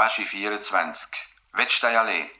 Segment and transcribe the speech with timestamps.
[0.00, 1.10] Baschi 24.
[1.52, 2.30] Wettsteinallee.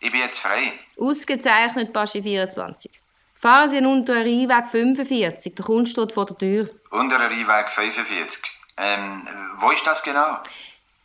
[0.00, 0.72] Ich bin jetzt frei.
[0.98, 2.90] Ausgezeichnet, Baschi 24.
[3.32, 5.54] Fahren Sie unter den Rheinweg 45.
[5.54, 6.68] Der Kunst steht vor der Tür.
[6.90, 8.42] Unterer Rheinweg 45.
[8.76, 9.28] Ähm,
[9.60, 10.38] wo ist das genau?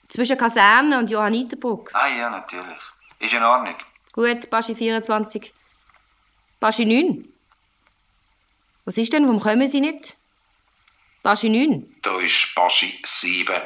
[0.08, 1.92] Zwischen Kaserne und Johanniterbrück.
[1.94, 2.82] Ah ja, natürlich.
[3.20, 3.76] Ist in Ordnung.
[4.12, 5.54] Gut, Baschi 24.
[6.60, 7.32] Baschi 9.
[8.86, 9.28] Was ist denn?
[9.28, 10.18] Warum kommen Sie nicht?
[11.22, 11.96] Baschi 9.
[12.02, 13.62] Da ist Baschi 7.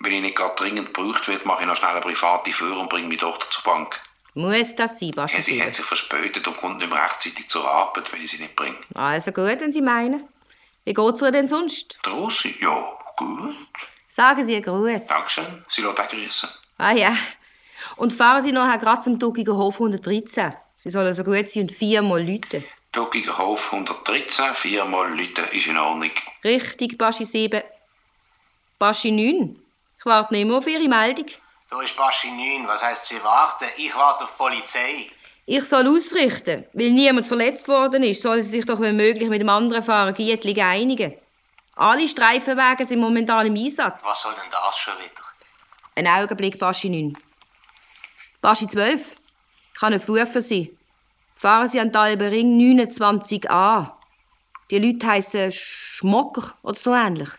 [0.00, 2.90] Wenn ich nicht gerade dringend gebraucht wird, mache ich noch schnell eine private Führung und
[2.90, 4.00] bringe meine Tochter zur Bank.
[4.34, 5.66] Muss das sein, Baschi Ja, sie 7?
[5.66, 8.76] hat sich verspätet und kommt nicht mehr rechtzeitig zur Arbeit, wenn ich sie nicht bringe.
[8.94, 10.28] Also gut, wenn Sie meinen.
[10.84, 11.98] Wie geht's ihr denn sonst?
[12.04, 12.56] Der Rossi?
[12.60, 13.54] Ja, gut.
[14.08, 15.06] Sagen Sie einen Gruß.
[15.06, 15.64] Dankeschön.
[15.68, 16.48] Sie lässt auch grüßen.
[16.78, 17.16] Ah ja.
[17.96, 20.52] Und fahren Sie nachher gerade zum Duckiger Hof 113.
[20.76, 22.64] Sie sollen so gut sein und viermal läuten.
[22.92, 26.10] Duckiger Hof 113, viermal Leute, ist in Ordnung.
[26.44, 27.62] Richtig, Baschi 7.
[28.78, 29.60] Baschi 9.
[30.04, 31.24] Ich warte noch immer auf Ihre Meldung.
[31.70, 32.68] Da ist Baschi 9.
[32.68, 33.64] Was heisst Sie warten?
[33.78, 35.08] Ich warte auf die Polizei.
[35.46, 36.66] Ich soll ausrichten.
[36.74, 40.12] Weil niemand verletzt worden ist, sollen Sie sich doch wenn möglich mit dem anderen Fahrer
[40.12, 41.14] Gietlig einigen.
[41.76, 44.04] Alle Streifenwege sind momentan im Einsatz.
[44.06, 45.24] Was soll denn das schon wieder?
[45.94, 47.16] Ein Augenblick, Baschi 9.
[48.42, 49.16] Baschi 12.
[49.72, 50.76] Ich kann nicht für Sie.
[51.34, 53.90] Fahren Sie an den Albering 29a.
[54.70, 57.30] Die Leute heissen Schmocker oder so ähnlich.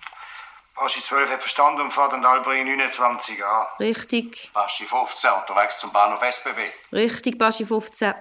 [0.76, 3.68] Baschi 12 hat verstanden und fährt an Albring 29 an.
[3.80, 6.60] Richtig, Baschi 15, unterwegs zum Bahnhof SBB.
[6.92, 8.14] richtig, Baschi 15.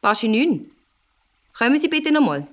[0.00, 0.70] Baschi 9.
[1.56, 2.46] Kommen Sie bitte nochmal.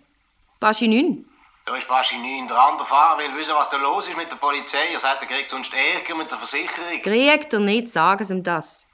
[0.60, 1.26] Baschi 9.
[1.66, 2.48] Da ist Baschi 9.
[2.48, 4.94] Der andere Fahrer will wissen, was da los ist mit der Polizei.
[4.94, 7.02] Er sagt, er kriegt sonst Ärger mit der Versicherung.
[7.02, 8.88] Kriegt er nicht, sagen Sie ihm das.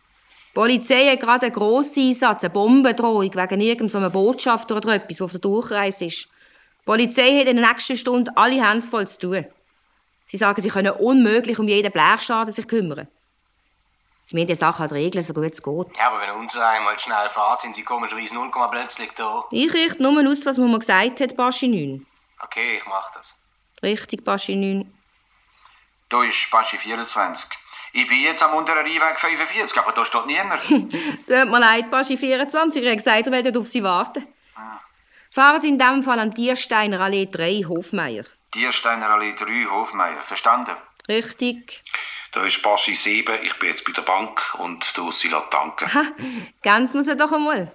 [0.50, 5.26] Die Polizei hat gerade einen grossen Einsatz, eine Bombendrohung wegen irgendeinem Botschafter oder etwas, der
[5.26, 6.24] auf der Durchreise ist.
[6.26, 9.46] Die Polizei hat in der nächsten Stunde alle Hände voll zu tun.
[10.32, 13.06] Sie sagen, sie können unmöglich um jeden Blechschaden sich kümmern.
[14.24, 15.98] Sie müssen die Sache halt regeln, so gut es geht.
[15.98, 19.44] Ja, aber wenn unser einmal schnell fährt, sind sie komischerweise null Komma plötzlich da.
[19.52, 22.06] Ich richte nur aus, was man mir gesagt hat, Baschi 9.
[22.46, 23.36] Okay, ich mach das.
[23.84, 24.90] Richtig, Baschi 9.
[26.08, 27.50] Da ist Baschi 24.
[27.92, 30.64] Ich bin jetzt am unteren Rheinweg 45, aber da steht niemand.
[30.70, 32.82] Tut mir leid, Baschi 24.
[32.86, 34.26] Er hat gesagt, er werde auf Sie warten.
[35.30, 38.24] Fahren Sie in diesem Fall an Tiersteiner Allee 3, Hofmeier.
[38.52, 40.22] Tiersteiner Allee 3, Hofmeier.
[40.24, 40.76] Verstanden?
[41.08, 41.84] Richtig.
[42.32, 45.94] Da ist Baschi 7, ich bin jetzt bei der Bank und der Rossi lässt danken.
[45.94, 46.04] Ha,
[46.62, 47.72] ganz muss er doch einmal.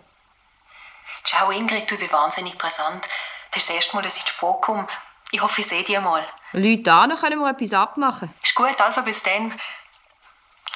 [1.24, 3.06] Ciao Ingrid, du bist wahnsinnig präsent.
[3.50, 4.86] Das ist das erste Mal, dass ich zu spät komme.
[5.32, 6.26] Ich hoffe, ich sehe dich mal.
[6.52, 8.32] Leute an, dann können wir etwas abmachen.
[8.42, 9.58] Ist gut, also bis dann.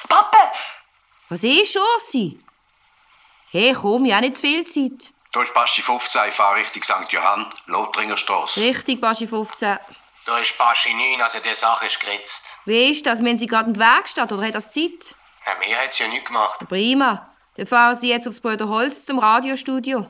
[0.07, 0.51] Papa!
[1.29, 2.39] Was ist, Ursi?
[3.49, 5.13] Hey, komm, ich habe nicht zu viel Zeit.
[5.33, 7.11] Da ist Baschi 15, ich fahre Richtung St.
[7.11, 8.59] Johann, Lothringer Strasse.
[8.59, 9.79] Richtig, Baschi 15.
[10.25, 12.57] Da ist Baschi 9, also die Sache ist geritzt.
[12.65, 13.23] Wie ist das?
[13.23, 15.15] Wenn Sie gerade in den Weg steht oder hat das Zeit?
[15.45, 16.59] Ja, mir hat's ja nichts gemacht.
[16.67, 17.29] Prima.
[17.55, 20.05] Dann fahren Sie jetzt aufs Bröderholz zum Radiostudio.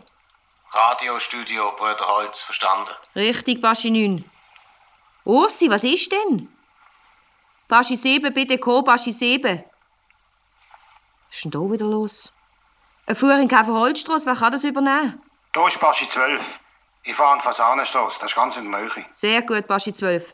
[0.71, 2.91] Radiostudio Bröderholz, verstanden.
[3.15, 4.29] Richtig, Baschi 9.
[5.23, 6.49] Ursi, was ist denn?
[7.67, 9.63] Baschi 7, bitte komm, Baschi 7.
[11.27, 12.33] Was ist denn da wieder los?
[13.11, 15.22] Ein Fuhr in Käferholzstrasse, wer kann das übernehmen?
[15.51, 16.41] Da ist Baschi 12.
[17.03, 19.05] Ich fahre an die Fasanenstrasse, das ist ganz in der Nähe.
[19.11, 20.33] Sehr gut, Baschi 12.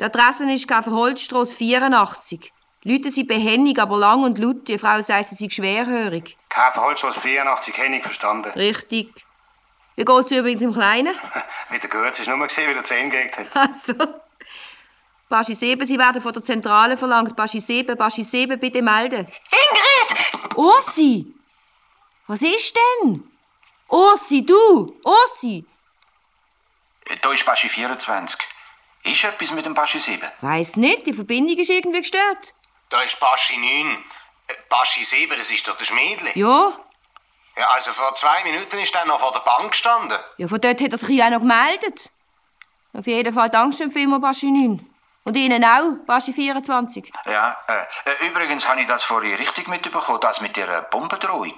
[0.00, 2.52] Die Adresse ist Käferholzstrasse 84.
[2.82, 4.66] Die Leute sind behändig, aber lang und laut.
[4.66, 6.36] Die Frau sagt, sie sei schwerhörig.
[6.48, 8.50] Käferholzstrasse 84, Hennig verstanden.
[8.56, 9.24] Richtig.
[9.94, 11.14] Wie geht's übrigens im Kleinen?
[11.70, 13.46] Wieder gut, es ist nur gesehen, wie der 10 gelegt hat.
[13.54, 13.94] Also.
[15.28, 17.36] Baschi 7, Sie werden von der Zentrale verlangt.
[17.36, 19.28] Baschi 7, Baschi 7, bitte melden.
[19.28, 20.56] Ingrid!
[20.56, 21.35] Ursi!
[22.26, 23.30] Was ist denn?
[23.88, 24.98] Ursi, du!
[25.04, 25.64] Ursi!
[27.22, 28.40] Da ist Baschi 24.
[29.04, 30.28] Ist etwas mit dem Baschi 7?
[30.40, 32.52] Weiß nicht, die Verbindung ist irgendwie gestört.
[32.88, 34.04] Da ist Baschi 9.
[34.48, 36.32] Äh, Baschi 7, das ist doch der Schmiedli.
[36.34, 36.72] Ja,
[37.56, 40.18] Ja, also vor zwei Minuten ist er noch vor der Bank gestanden.
[40.36, 42.10] ja, von dort hat er sich ja auch noch gemeldet.
[42.92, 44.84] Auf jeden Fall Dankeschön vielmals, Baschi 9.
[45.24, 47.12] Und Ihnen auch, Baschi 24.
[47.26, 47.82] Ja, äh,
[48.24, 51.54] äh, übrigens habe ich das vorhin richtig mitbekommen, das mit der äh, Bombendrohung.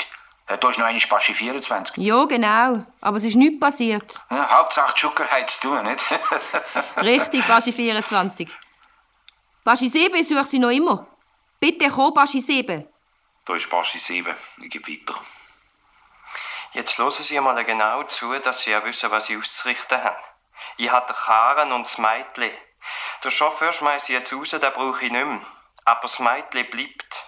[0.49, 1.97] Äh, da ist noch eine Baschi 24.
[1.99, 2.85] Ja, genau.
[3.01, 4.21] Aber es ist nichts passiert.
[4.31, 6.05] Ja, Hauptsache die Schucker hat zu tun, nicht?
[6.97, 8.49] Richtig, Baschi 24.
[9.63, 11.07] Baschi 7, ich suche Sie noch immer.
[11.61, 12.87] Bitte komm, Baschi 7.
[13.45, 15.21] Da ist Baschi 7, ich gebe weiter.
[16.73, 20.17] Jetzt hören Sie mal genau zu, dass Sie auch wissen, was Sie auszurichten haben.
[20.77, 22.51] Ich habe den Karren und das Mädchen.
[23.23, 25.41] Der Chauffeur schmeißt jetzt raus, den brauche ich nicht mehr.
[25.85, 27.28] Aber das Mädchen bleibt.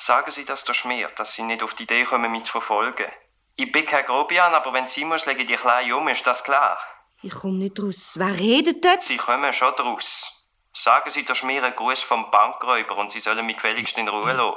[0.00, 3.06] Sagen Sie das der Schmier, dass Sie nicht auf die Idee kommen, mich zu verfolgen.
[3.56, 6.44] Ich bin kein Grobian, aber wenn Sie muss, lege ich die Kleine um, ist das
[6.44, 6.78] klar?
[7.22, 8.12] Ich komme nicht raus.
[8.14, 9.02] Wer redet dort?
[9.02, 10.32] Sie kommen schon draus.
[10.72, 14.32] Sagen Sie der Schmier einen Gruß vom Bankräuber und Sie sollen mich gefälligst in Ruhe
[14.32, 14.56] lassen.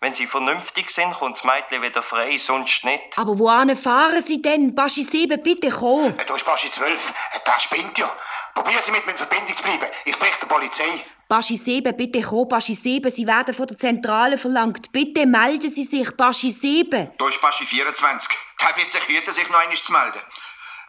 [0.00, 3.16] Wenn Sie vernünftig sind, kommt das Mädchen wieder frei, sonst nicht.
[3.16, 4.74] Aber wohin fahren Sie denn?
[4.74, 6.18] Baschi 7, bitte komm.
[6.18, 7.10] Äh, Da ist Baschi 12.
[7.32, 8.10] Äh, Der spinnt ja.
[8.54, 9.86] Probieren Sie mit mir in Verbindung zu bleiben.
[10.04, 11.02] Ich berichte der Polizei.
[11.32, 13.10] Baschi 7, bitte komm, Baschi 7.
[13.10, 14.92] Sie werden von der Zentrale verlangt.
[14.92, 17.12] Bitte melden Sie sich, Baschi 7.
[17.16, 18.28] Da ist Baschi 24.
[18.60, 20.20] Der wird sich hüten, sich noch einmal zu melden.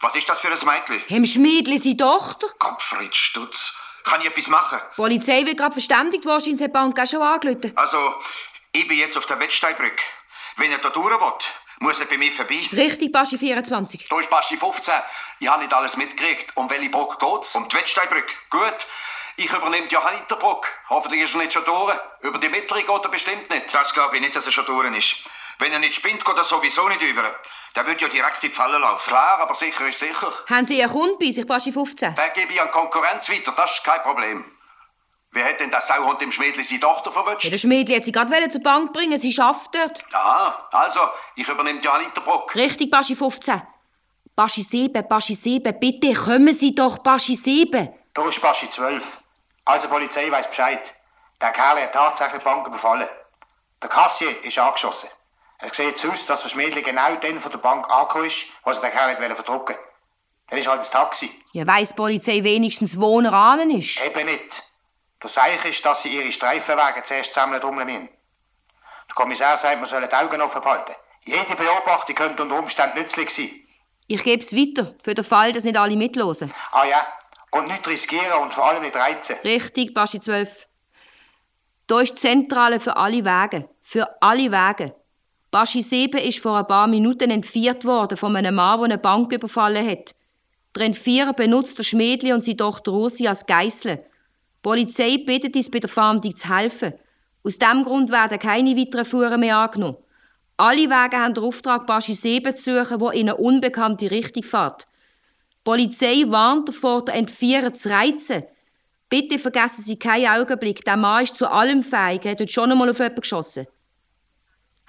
[0.02, 1.02] Was ist das für ein Mädchen?
[1.08, 2.48] Hem Schmiedli, seine Tochter?
[2.60, 3.74] Gottfried Stutz.
[4.04, 4.82] Kann ich etwas machen?
[4.92, 7.72] Die Polizei wird gerade verständigt, wahrscheinlich hat die Bank auch schon angerufen.
[7.78, 8.14] Also,
[8.74, 10.04] ich bin jetzt auf der Wettsteinbrücke.
[10.58, 11.34] Wenn er da durch will,
[11.80, 12.68] muss er bei mir vorbei.
[12.74, 14.10] Richtig, Baschi 24.
[14.10, 14.94] Da ist Baschi 15.
[15.40, 16.52] Ich habe nicht alles mitgekriegt.
[16.58, 17.56] Um welche Brücke geht's?
[17.56, 18.34] Um die Wettsteinbrücke.
[18.50, 18.86] Gut.
[19.36, 20.68] Ich übernehme die Johanniterbrücke.
[20.90, 21.98] Hoffentlich ist er nicht schon durch.
[22.22, 23.74] Über die mittlere geht er bestimmt nicht.
[23.74, 25.16] Das glaube ich nicht, dass er schon durch ist.
[25.60, 27.24] Wenn er nicht spinnt, geht er sowieso nicht über.
[27.76, 29.08] Der wird ja direkt in die Falle laufen.
[29.08, 30.32] Klar, aber sicher ist sicher.
[30.50, 32.16] Haben Sie einen Kunden bei sich, Baschi 15?
[32.16, 33.54] Den gebe ich an Konkurrenz weiter.
[33.56, 34.46] Das ist kein Problem.
[35.32, 37.44] Wer hat denn der Sauhund im Schmiedli seine Tochter verwünscht?
[37.44, 40.04] Ja, der Schmiedli hat sie gerade zur Bank bringen, sie schafft dort.
[40.14, 41.00] Aha, also,
[41.36, 42.56] ich übernehme die Johanniterbrücke.
[42.56, 43.64] Richtig, Baschi 15.
[44.36, 47.90] Baschi 7, Baschi 7, bitte kommen Sie doch, Baschi 7.
[48.14, 49.04] Da ist Baschi 12.
[49.66, 50.94] Also, die Polizei weiß Bescheid.
[51.42, 53.08] Der Kerl hat tatsächlich die Bank überfallen.
[53.82, 55.10] Der Kassier ist angeschossen.
[55.60, 58.82] Es sieht so aus, dass der Schmiedli genau den von der Bank angekommen ist, was
[58.82, 59.76] der Kerl nicht verdrucken.
[60.50, 61.32] Dann ist halt das Taxi.
[61.54, 64.04] Ja, weiss die Polizei wenigstens, wo er an ist?
[64.04, 64.64] Eben nicht.
[65.20, 68.10] Das Zeichen ist, dass sie ihre Streifenwagen zuerst zusammen trommeln müssen.
[69.08, 70.94] Der Kommissar sagt, man soll die Augen offen behalten.
[71.24, 73.52] Jede Beobachtung könnte unter Umständen nützlich sein.
[74.08, 76.54] Ich gebe es weiter, für den Fall, dass nicht alle mitlosen.
[76.72, 77.08] Ah ja,
[77.54, 79.36] und nicht riskieren und vor allem nicht reizen.
[79.44, 80.68] Richtig, Baschi 12.
[81.88, 83.70] Da ist die Zentrale für alle Wege.
[83.82, 84.96] Für alle Wege.
[85.52, 89.32] Baschi 7 ist vor ein paar Minuten entführt worden von einem Mann, der eine Bank
[89.32, 90.16] überfallen hat.
[90.76, 93.98] Der Entführer benutzt der Schmiedli und seine Tochter Ursi als Geißel.
[93.98, 94.04] Die
[94.64, 96.94] Polizei bittet uns, bei der Fahndung zu helfen.
[97.44, 99.98] Aus diesem Grund werden keine weiteren Fuhren mehr angenommen.
[100.58, 104.88] Alle Wege haben den Auftrag, Baschi 7 zu suchen, wo in eine unbekannte Richtung fährt.
[105.66, 108.44] Die Polizei warnt davor, den Entführer zu reizen.
[109.08, 112.90] Bitte vergessen Sie keinen Augenblick, der Mann ist zu allem fähig, er hat schon einmal
[112.90, 113.68] auf jemanden geschossen.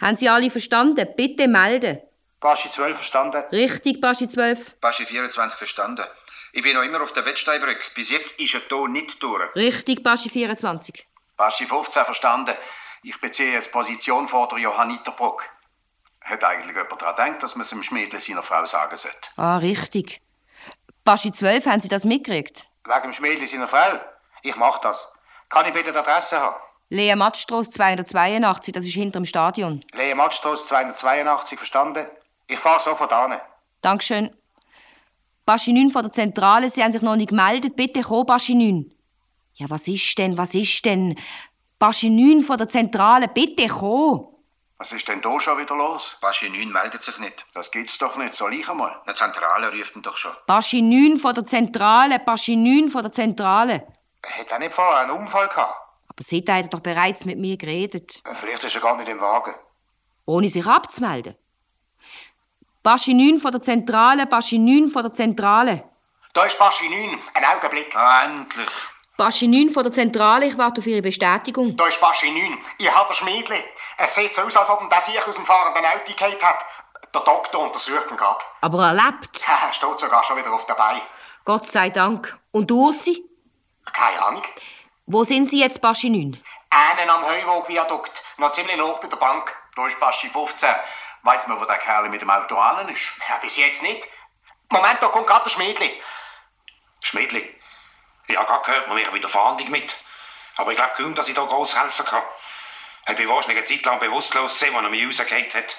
[0.01, 1.07] Haben Sie alle verstanden?
[1.17, 2.01] Bitte melden.
[2.41, 3.45] Baschi 12 verstanden?
[3.53, 4.81] Richtig, Baschi 12.
[4.81, 6.05] Baschi 24 verstanden.
[6.53, 7.93] Ich bin noch immer auf der Wettsteinbrücke.
[7.95, 9.55] Bis jetzt ist er hier nicht durch.
[9.55, 11.07] Richtig, Baschi 24.
[11.37, 12.55] Baschi 15 verstanden.
[13.05, 15.45] Ich beziehe jetzt Position vor der Johanniterbrücke.
[16.23, 19.29] Hat eigentlich jemand daran gedacht, dass man es dem Schmiedli seiner Frau sagen sollte?
[19.37, 20.21] Ah, richtig.
[21.05, 22.67] Baschi 12, haben Sie das mitgekriegt?
[22.85, 24.01] Wegen dem Schmiedli seiner Frau?
[24.43, 25.07] Ich mach das.
[25.51, 26.57] Kann ich bitte die Adresse haben?
[26.89, 29.85] Lea Mattstrasse 282, das ist hinter dem Stadion.
[29.93, 32.07] Lea Mattstrasse 282, verstanden?
[32.47, 33.39] Ich fahre sofort an.
[33.83, 34.35] Dankeschön.
[35.45, 37.77] Baschi 9 von der Zentrale, Sie haben sich noch nicht gemeldet.
[37.77, 38.91] Bitte komm, Baschi 9.
[39.55, 41.17] Ja, was ist denn, was ist denn?
[41.79, 44.34] Baschi 9 von der Zentrale, bitte komm.
[44.85, 46.15] Was ist denn da schon wieder los?
[46.21, 47.47] Baschi 9 meldet sich nicht.
[47.55, 48.35] Das gibt's doch nicht.
[48.35, 49.01] Soll ich einmal?
[49.07, 50.33] Eine Zentrale ruft ihn doch schon.
[50.47, 53.87] Baschi 9 von der Zentrale, Baschi 9 von der Zentrale.
[54.23, 55.75] Hat er nicht vorher einen Unfall gehabt?
[56.07, 59.21] Aber seitdem hat er doch bereits mit mir geredet, Vielleicht ist er gar nicht im
[59.21, 59.55] Wagen.
[60.27, 61.35] ohne sich abzumelden.
[62.83, 65.85] Baschi 9 von der Zentrale, Baschi 9 von der Zentrale.
[66.35, 67.19] Da ist Baschi 9.
[67.33, 67.97] Ein Augenblick.
[67.97, 68.69] Ah, endlich.
[69.17, 71.75] Baschi 9 von der Zentrale, ich warte auf Ihre Bestätigung.
[71.77, 72.59] Da ist Baschi 9.
[72.79, 73.57] Ich habe den Schmiedli.
[73.99, 76.65] Es sieht so aus, als ob ihn der sich aus dem fahrenden Auto gehalten hat.
[77.13, 78.45] Der Doktor untersucht ihn gerade.
[78.61, 79.45] Aber er lebt.
[79.49, 81.03] Er steht sogar schon wieder auf der Beine.
[81.45, 82.39] Gott sei Dank.
[82.51, 83.25] Und Ursi?
[83.93, 84.43] Keine Ahnung.
[85.07, 86.43] Wo sind Sie jetzt, Baschi 9?
[86.71, 88.23] Einen am Heuwog-Viadukt.
[88.39, 89.55] Noch ziemlich hoch bei der Bank.
[89.77, 90.69] Da ist Baschi 15.
[91.23, 93.03] Weiss man, wo der Kerl mit dem Auto an ist?
[93.29, 94.07] Ja, bis jetzt nicht.
[94.71, 96.01] Moment, da kommt gerade der Schmiedli.
[97.01, 97.55] Schmidli,
[98.27, 99.95] ich habe gerade gehört, man wäre bei der Fahndung mit.
[100.57, 102.23] Aber ich glaube kaum, dass ich da groß helfen kann.
[103.07, 105.77] Ich bin wahrscheinlich eine Zeit lang bewusstlos gesehen, als er mich rausgehauen hat.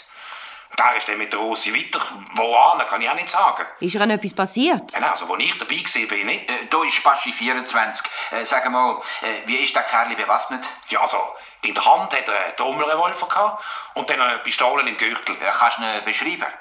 [0.77, 2.05] Da ist dann mit der Rosi weiter.
[2.34, 3.65] Woan, kann ich auch nicht sagen.
[3.79, 4.91] Ist ihr etwas passiert?
[4.91, 6.51] Ja, Also, wo ich dabei war, bin ich nicht.
[6.51, 8.05] Äh, da ist Baschi 24.
[8.32, 10.67] Äh, sag mal, äh, wie ist der Kerl bewaffnet?
[10.89, 11.17] Ja, also,
[11.62, 13.63] in der Hand hat er einen Trommelrevolver gehabt
[13.94, 15.36] und dann eine Pistole im Gürtel.
[15.41, 16.53] Äh, kannst du ihn beschreiben?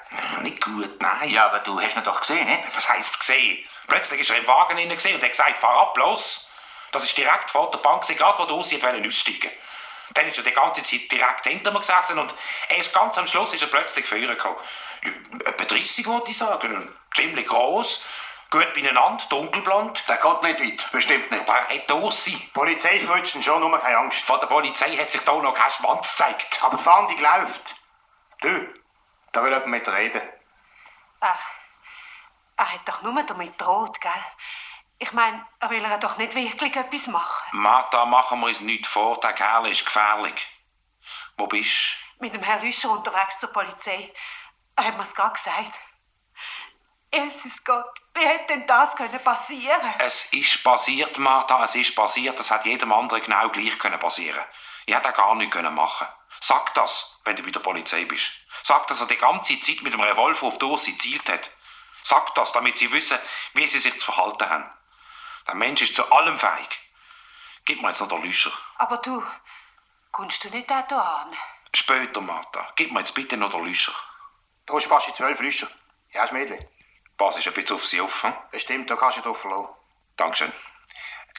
[0.43, 1.29] Nicht gut, nein.
[1.29, 2.61] Ja, aber du hast ihn doch gesehen, nicht?
[2.73, 3.65] Was heisst gesehen?
[3.87, 6.49] Plötzlich ist er im Wagen gesehen und hat gesagt, fahr ab, los.
[6.91, 9.51] Das ist direkt vor der Bank, gerade wo der wollte aussteigen.
[10.13, 12.33] Dann ist er die ganze Zeit direkt hinter mir gesessen und
[12.69, 14.57] erst ganz am Schluss ist er plötzlich vorne gekommen.
[15.45, 16.95] Etwa 30, würde ich sagen.
[17.13, 18.05] Ziemlich groß,
[18.49, 20.03] gut beieinander, dunkelblond.
[20.07, 20.91] Der geht nicht weit.
[20.91, 21.49] Bestimmt nicht.
[21.49, 22.37] Aber er hat durch sein.
[22.37, 24.25] Die Polizei ihn schon, nur keine Angst.
[24.25, 26.59] Von der Polizei hat sich da noch kein Schwanz gezeigt.
[26.63, 27.75] Aber die Fahndung läuft.
[28.41, 28.67] Du,
[29.31, 30.21] da will jemand mit reden.
[31.19, 31.39] Ach,
[32.57, 34.11] er hat doch nur damit droht, gell?
[34.99, 37.47] Ich meine, er will ja doch nicht wirklich etwas machen.
[37.51, 40.47] Martha, machen wir uns nicht vor, der Kerl ist gefährlich.
[41.37, 44.13] Wo bist Mit dem Herrn Lüscher unterwegs zur Polizei.
[44.77, 45.73] Er hat mir's gerade gesagt.
[47.13, 49.93] Jesus Gott, wie hätte denn das können passieren?
[49.99, 52.37] Es ist passiert, Martha, es ist passiert.
[52.39, 54.43] Das hat jedem anderen genau gleich können passieren.
[54.85, 56.07] Ich hätte gar nichts können machen.
[56.41, 58.31] Sag das, wenn du bei der Polizei bist.
[58.63, 61.49] Sag, dass er die ganze Zeit mit dem Revolver auf Dosi gezielt hat.
[62.03, 63.17] Sag das, damit sie wissen,
[63.53, 64.69] wie sie sich zu verhalten haben.
[65.47, 66.79] Der Mensch ist zu allem fähig.
[67.65, 68.51] Gib mir jetzt noch den Lüscher.
[68.77, 69.23] Aber du,
[70.11, 71.35] kommst du nicht auch da an?
[71.73, 72.71] Später, Martha.
[72.75, 73.93] Gib mir jetzt bitte noch den Lüscher.
[74.65, 75.67] Da ist Baschi 12 Lüscher.
[76.13, 76.59] Ja, Schmiedli.
[77.17, 78.23] Pass ist ein bisschen auf sie auf.
[78.23, 78.33] Hm?
[78.51, 79.69] Bestimmt, da kannst du drauf verlassen.
[80.17, 80.51] Dankeschön.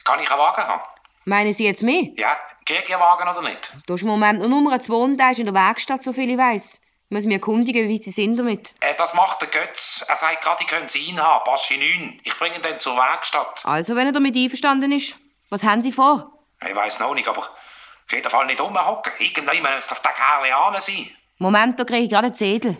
[0.03, 0.83] Kann ich einen Wagen haben?
[1.25, 2.03] Meinen Sie jetzt mehr?
[2.15, 3.73] Ja, krieg ich einen Wagen oder nicht?
[3.85, 6.81] Da ist im Moment noch Nummer 2 der ist in der Werkstatt, soviel ich weiss.
[7.09, 8.73] Ich muss mich erkundigen, wie Sie sind damit.
[8.81, 10.03] Äh, das macht der Götz.
[10.09, 11.41] Er sagt gerade, ich könnte ihn haben.
[11.45, 12.19] Baschi 9.
[12.25, 13.61] Ich bringe ihn dann zur Werkstatt.
[13.63, 15.17] Also, wenn er damit einverstanden ist.
[15.49, 16.33] Was haben Sie vor?
[16.67, 19.13] Ich weiß noch nicht, aber auf jeden Fall nicht rumhocken.
[19.19, 21.09] Irgendwann muss doch der Kerl an sein.
[21.37, 22.77] Moment, da kriege ich gerade einen Zettel.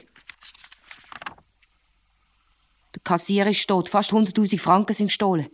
[2.95, 3.87] Der Kassierer ist tot.
[3.87, 5.49] Fast 100.000 Franken sind gestohlen.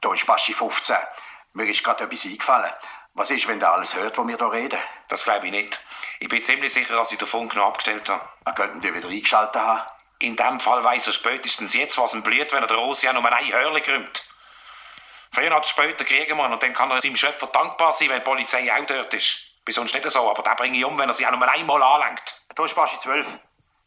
[0.00, 0.94] Da ist Baschi 15.
[1.54, 2.70] Mir ist gerade etwas eingefallen.
[3.14, 4.78] Was ist, wenn der alles hört, was wir hier reden?
[5.08, 5.78] Das glaube ich nicht.
[6.18, 8.28] Ich bin ziemlich sicher, dass ich den Funk noch abgestellt habe.
[8.44, 9.82] Wir könnten die wieder eingeschaltet haben.
[10.18, 13.30] In dem Fall weiß er spätestens jetzt, was ihm blüht, wenn er der Rosi nur
[13.30, 14.24] ein Hörli krümmt.
[15.32, 18.20] Früher oder später kriegen wir ihn und dann kann er seinem Schöpfer dankbar sein, wenn
[18.20, 19.36] die Polizei auch dort ist.
[19.64, 21.82] Bei sonst nicht so, aber den bringe ich um, wenn er sie auch nur einmal
[21.82, 22.40] anlenkt.
[22.54, 23.26] Da ist Baschi 12.
[23.26, 23.38] Die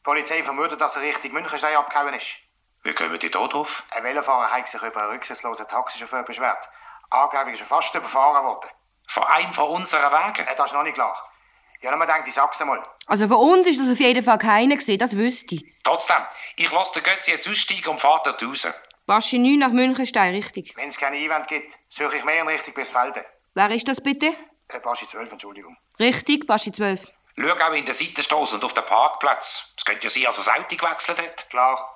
[0.03, 2.37] Polizei vermutet, dass er Richtung Münchenstein abgehauen ist.
[2.83, 3.83] Wie kommen die da drauf?
[3.89, 6.69] Ein Velofahrer hat sich über einen rücksichtslosen Taxichauffeur beschwert.
[7.09, 8.69] Angeblich ist er fast überfahren worden.
[9.09, 10.47] Von einem von unseren Wegen?
[10.47, 11.17] Äh, das ist noch nicht klar.
[11.81, 12.83] Ich habe mir gedacht, ich sag's einmal.
[13.07, 15.65] Also für uns ist das auf jeden Fall keiner gesehen, das wüsste ich.
[15.83, 16.17] Trotzdem,
[16.57, 18.67] ich lasse den Götzi jetzt aussteigen und fahre dort raus.
[19.07, 20.75] Baschi 9 nach Münchenstein, richtig.
[20.75, 23.23] Wenn es keine Einwände gibt, suche ich mehr in Richtung Westfelden.
[23.55, 24.27] Wer ist das bitte?
[24.67, 25.75] Äh, Baschi 12, Entschuldigung.
[25.99, 27.11] Richtig, Baschi 12.
[27.35, 29.73] Schau auch in der Seitenstrasse und auf den Parkplatz.
[29.75, 31.49] Es könnte ja sein, dass er das Auto gewechselt hat.
[31.49, 31.95] Klar.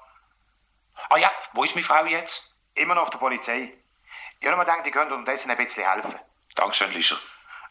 [1.09, 2.55] Ah ja, wo ist meine Frau jetzt?
[2.73, 3.71] Immer noch auf der Polizei.
[4.39, 6.15] Ich habe mir gedacht, ich könnte unterdessen ein bisschen helfen.
[6.55, 7.17] Dankeschön, Lüscher.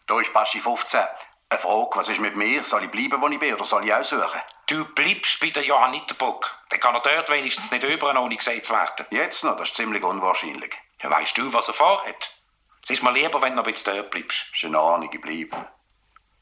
[0.07, 1.01] Da ist Baschi 15.
[1.49, 2.65] Eine Frage, was ist mit mir?
[2.65, 4.41] Soll ich bleiben, wo ich bin, oder soll ich auch suchen?
[4.67, 6.49] Du bleibst bei der Johanniterbrücke.
[6.71, 9.07] Dann kann er dort wenigstens nicht über ohne gesehen zu werden.
[9.11, 9.57] Jetzt noch?
[9.57, 10.73] Das ist ziemlich unwahrscheinlich.
[11.03, 12.31] Ja, weißt du, was er vorhat?
[12.83, 14.47] Es ist mir lieber, wenn du noch ein bisschen dort bleibst.
[14.55, 15.67] Ist eine Ahnung, ich bleibe.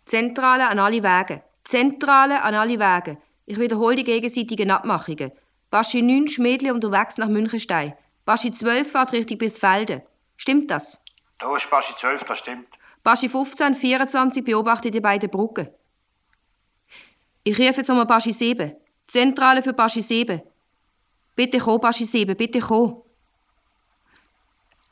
[0.07, 1.43] Zentrale an alle Wege.
[1.65, 3.19] Zentrale an alle Wege.
[3.47, 5.33] Ich wiederhole die gegenseitigen Abmachungen.
[5.71, 7.97] Baschi 9 Schmädli unterwegs nach Münchenstein.
[8.25, 10.03] Baschi 12 fährt Richtung Bisfelden.
[10.37, 11.03] Stimmt das?
[11.41, 12.69] Da ist Baschi 12, das stimmt.
[13.03, 15.69] Baschi 15 24 beobachtet die beiden Brücken.
[17.43, 18.77] Ich rufe jetzt nochmal Baschi 7.
[19.05, 20.43] Zentrale für Baschi 7.
[21.35, 23.03] Bitte komm, Baschi 7, bitte komm.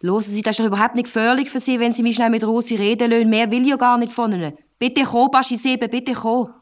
[0.01, 2.45] Hören Sie, das ist doch überhaupt nicht gefährlich für Sie, wenn Sie mich schnell mit
[2.45, 3.29] Rosi reden lassen.
[3.29, 4.57] Mehr will ich ja gar nicht von Ihnen.
[4.79, 6.55] Bitte komm, Baschi 7, bitte komm.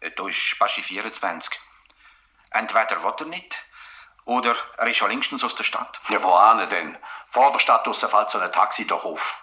[0.00, 1.52] Äh, Da ist Baschi 24.
[2.50, 3.56] Entweder will er nicht,
[4.24, 6.00] oder er ist schon längstens aus der Stadt.
[6.10, 6.96] Ja, wohin denn?
[7.30, 9.36] Vor der Stadt draussen fällt so ein Taxi doch auf.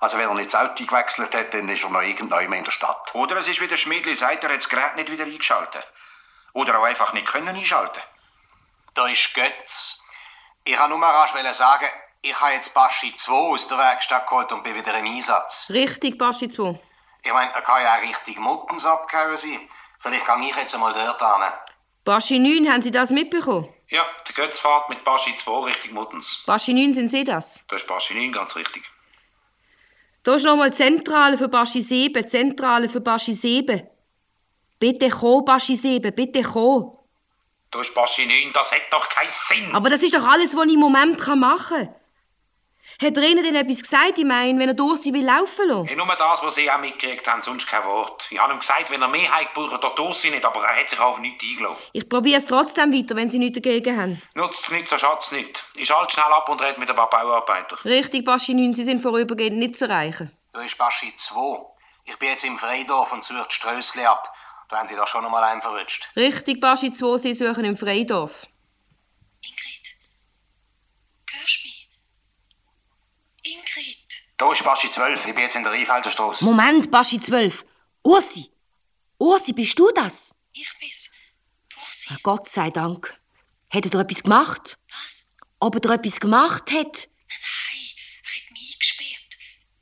[0.00, 2.70] Also wenn er nicht das Auto gewechselt hat, dann ist er noch irgendwann in der
[2.72, 3.14] Stadt.
[3.14, 5.86] Oder es ist wie der Schmiedli sagt, er hat das Gerät nicht wieder eingeschaltet.
[6.52, 8.02] Oder auch einfach nicht können einschalten.
[8.94, 10.02] Da ist Götz.
[10.64, 11.88] Ich kann nur rasch sagen,
[12.20, 15.66] ich habe jetzt Baschi 2 aus der Werkstatt geholt und bin wieder im Einsatz.
[15.70, 16.78] Richtig, Baschi 2.
[17.22, 19.68] Ich meine, er kann ja auch richtig Muttens abgehauen sein.
[20.00, 21.52] Vielleicht gehe ich jetzt einmal dort hin.
[22.04, 23.68] Baschi 9, haben Sie das mitbekommen?
[23.88, 26.42] Ja, der Götz fährt mit Baschi 2 Richtung Muttens.
[26.46, 27.62] Baschi 9, sind Sie das?
[27.68, 28.82] Da ist Baschi 9 ganz richtig.
[30.24, 33.82] Da ist nochmal Zentrale für Baschi 7, Zentrale für Baschi 7.
[34.80, 36.98] Bitte komm, Baschi 7, bitte komm.
[37.70, 39.72] Da ist Baschi 9, das hat doch keinen Sinn.
[39.72, 41.94] Aber das ist doch alles, was ich im Moment machen kann.
[43.02, 45.88] Hat er Ihnen denn etwas gesagt, ich meine, wenn er durch sie will laufen lassen?
[45.88, 48.28] Ja, nur das, was Sie auch mitgekriegt haben, sonst kein Wort.
[48.30, 50.64] Ich habe ihm gesagt, wenn er mehr hat, braucht er dort durch sie nicht, aber
[50.64, 51.78] er hat sich auf nichts eingelassen.
[51.92, 54.22] Ich probiere es trotzdem weiter, wenn Sie nichts dagegen haben.
[54.34, 55.64] Nutzt es nicht, so schadet es nicht.
[55.74, 57.76] Ich schalte schnell ab und rede mit ein paar Bauarbeitern.
[57.84, 60.30] Richtig, Baschi 9, Sie sind vorübergehend nicht zu erreichen.
[60.52, 61.58] Da ist Baschi 2.
[62.04, 64.32] Ich bin jetzt im Freidorf und suche die Strössli ab.
[64.68, 66.08] Da haben Sie doch schon einmal einen verrutscht.
[66.14, 68.46] Richtig, Baschi 2, Sie suchen im Freidorf.
[71.32, 71.71] Hörst du mich?
[73.42, 73.96] Ingrid.
[74.36, 76.44] Da ist Baschi 12, ich bin jetzt in der Rheinfelderstrasse.
[76.44, 77.64] Moment, Baschi 12.
[78.02, 78.50] Ursi!
[79.18, 80.34] Ursi, bist du das?
[80.52, 81.08] Ich bin's.
[81.68, 82.08] Dursi.
[82.10, 83.20] Ah, Gott sei Dank.
[83.70, 84.78] Hat er etwas gemacht?
[84.90, 85.24] Was?
[85.60, 87.08] Ob er etwas gemacht hat?
[87.28, 87.88] Nein,
[88.22, 89.38] er hat mich eingesperrt.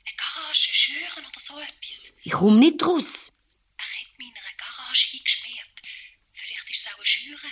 [0.06, 2.12] Eine Garage, Schüren oder so etwas.
[2.22, 3.32] Ich komm nicht raus.
[3.78, 5.82] Er hat mich in einer Garage eingesperrt.
[6.34, 7.48] Vielleicht ist es auch eine Schüre.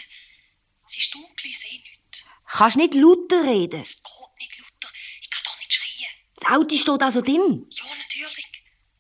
[0.87, 2.23] Es ist dunkel, ich sehe nichts.
[2.47, 3.81] Kannst nicht lauter reden.
[3.83, 4.95] Es geht nicht lauter.
[5.23, 6.15] Ich kann doch nicht schreien.
[6.49, 7.67] Das Auto steht also drin.
[7.71, 8.47] Ja, natürlich.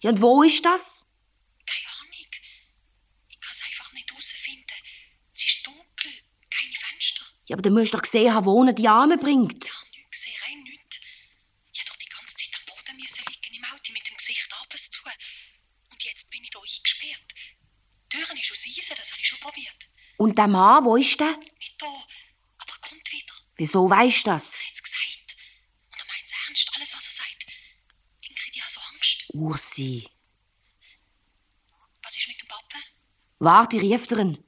[0.00, 1.06] Ja, und wo ist das?
[1.64, 2.30] Keine Ahnung.
[3.28, 4.76] Ich kann es einfach nicht herausfinden.
[5.34, 6.12] Es ist dunkel.
[6.50, 7.24] Keine Fenster.
[7.46, 9.64] Ja, aber du musst doch gesehen haben, wo er die Arme bringt.
[9.64, 11.00] Ich habe nichts gesehen, rein nichts.
[11.72, 14.48] Ich habe doch die ganze Zeit am Boden müssen liegen im Auto mit dem Gesicht
[14.52, 15.00] abends zu.
[15.90, 17.32] Und jetzt bin ich hier eingesperrt.
[18.12, 19.88] Die Türen ist aus Eisen, das habe ich schon probiert.
[20.18, 21.36] Und der Mann, wo ist der?
[21.58, 21.86] Nicht da,
[22.58, 23.34] aber er kommt wieder.
[23.56, 24.60] Wieso weisst du das?
[24.60, 25.36] Er hat es gesagt.
[25.90, 27.46] Und er meint es ernst, alles, was er sagt.
[28.22, 28.70] Ingrid, ich habe
[29.38, 30.08] Ursi.
[32.02, 32.78] Was ist mit dem Papa?
[33.38, 34.38] Warte, ich rief drin.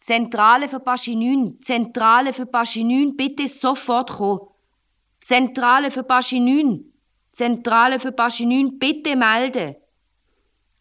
[0.00, 4.40] Zentrale für Paschinün, Zentrale für Paschinün, bitte sofort kommen.
[5.20, 6.92] Zentrale für Paschinün,
[7.32, 9.76] Zentrale für Paschinün, bitte melden.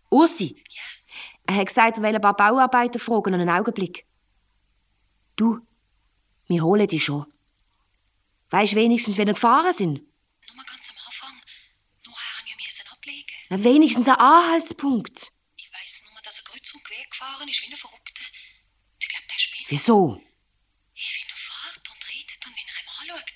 [0.10, 0.64] Ursi,
[1.46, 4.06] er hat gesagt, er will ein paar Bauarbeiter fragen, einen Augenblick.
[5.36, 5.60] Du,
[6.48, 7.26] wir holen dich schon.
[8.50, 10.00] Weisst wenigstens, wenn wir gefahren sind?
[10.56, 11.36] Nur ganz am Anfang.
[12.06, 13.37] Nachher habe ich müssen ablegen.
[13.50, 15.32] Na, wenigstens ein Anhaltspunkt.
[15.56, 18.24] Ich weiss nur, dass er kreuz und quer gefahren ist wie ein Verrückter.
[19.00, 19.66] Ich glaube, der spinnt.
[19.70, 20.22] Wieso?
[20.94, 23.34] Hey, wie er fährt und redet und wie er ihm anschaut.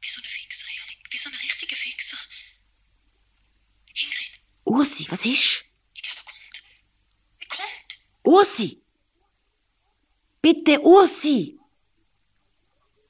[0.00, 0.98] Wie so ein Fixer, ehrlich.
[1.10, 2.18] Wie so ein richtiger Fixer.
[3.94, 5.64] Ingrid, Ursi, was ist?
[5.94, 6.62] ich glaube, er kommt.
[7.40, 7.98] Er kommt.
[8.24, 8.82] Ursi!
[10.40, 11.58] Bitte, Ursi!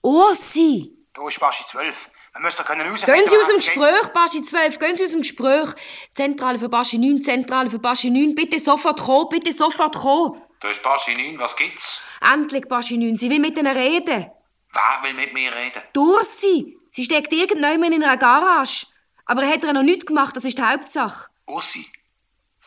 [0.02, 0.92] Ursi!
[1.14, 2.10] Da ist Baschi 12.
[2.34, 5.68] Gehen Sie aus dem Gespräch, Baschi 12, gehen Sie aus dem Gespräch.
[6.14, 10.40] Zentrale für Baschi 9, Zentrale für Baschi 9, bitte sofort kommen, bitte sofort kommen.
[10.60, 12.00] Da ist Baschi 9, was gibt's?
[12.22, 14.30] Endlich, Baschi 9, sie will mit Ihnen reden.
[14.72, 15.82] Wer will mit mir reden?
[15.92, 16.78] Durch sie.
[16.90, 18.86] Steckt irgendjemand in einer Garage.
[19.26, 21.28] Aber er hat ihr noch nichts gemacht, das ist die Hauptsache.
[21.46, 21.86] Ussi,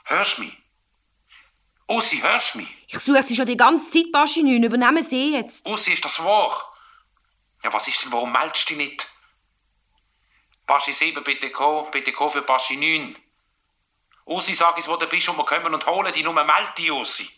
[0.04, 0.54] hörst mich?
[1.88, 2.68] Ussi, hörst mich?
[2.88, 5.68] Ich suche sie schon die ganze Zeit, Baschi 9, übernehmen Sie jetzt.
[5.68, 6.72] Ussi, ist das wahr?
[7.64, 9.08] Ja, was ist denn, warum meldest du dich nicht?
[10.68, 13.16] Baschi 7, bitte komm, bitte komm für Baschi 9.
[14.26, 16.92] Ussi, sag uns, wo du bist und wir kommen und holen dich, nur meld dich,
[16.92, 17.30] Ussi.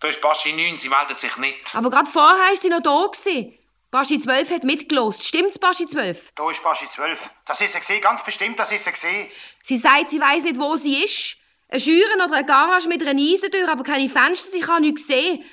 [0.00, 1.74] Da ist Baschi 9, sie meldet sich nicht.
[1.74, 3.06] Aber gerade vorher war sie noch da.
[3.06, 3.58] Gewesen.
[3.90, 5.26] Baschi 12 hat mitgelost.
[5.26, 6.32] Stimmt's, Baschi 12?
[6.36, 7.28] Da ist Baschi 12.
[7.44, 9.28] Das ist gesehen, ganz bestimmt, das ist gesehen.
[9.64, 11.36] Sie sagt, sie weiß nicht, wo sie ist.
[11.68, 15.44] Eine Schüre oder eine Garage mit einer Eisentür, aber keine Fenster, sie kann nichts sehen.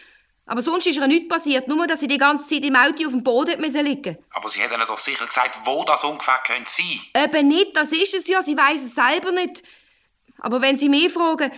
[0.49, 3.11] Aber sonst ist ihr nichts passiert, nur dass sie die ganze Zeit im Auto auf
[3.11, 6.71] dem Boden müssen liegen Aber sie hat ihnen doch sicher gesagt, wo das ungefähr könnte
[6.71, 7.01] sein.
[7.13, 9.61] Eben nicht, das ist es ja, sie weiß es selber nicht.
[10.39, 11.51] Aber wenn sie mich fragen,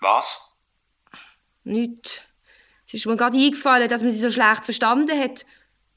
[0.00, 0.40] Was?
[1.62, 2.28] Nicht.
[2.88, 5.46] Es ist mir gerade eingefallen, dass man sie so schlecht verstanden hat.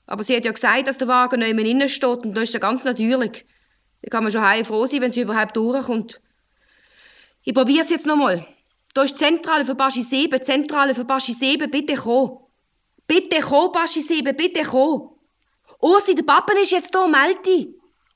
[0.06, 2.54] Aber sie hat ja gesagt, dass der Wagen nicht mehr innen steht und das ist
[2.54, 3.46] ja ganz natürlich.
[4.02, 6.22] Da kann man schon heil froh sein, wenn sie überhaupt durchkommt.
[7.44, 8.48] Ich probiere es jetzt noch mal.
[8.94, 12.40] Da ist die Zentrale für Baschi 7, Zentrale für Baschi 7, bitte komm.
[13.08, 15.16] Bitte komm, Baschi 7, bitte komm.
[15.80, 17.68] Ursi, der Papa ist jetzt da, meld dich.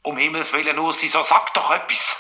[0.04, 2.18] Um Himmels Willen, Ussi, so sag doch etwas.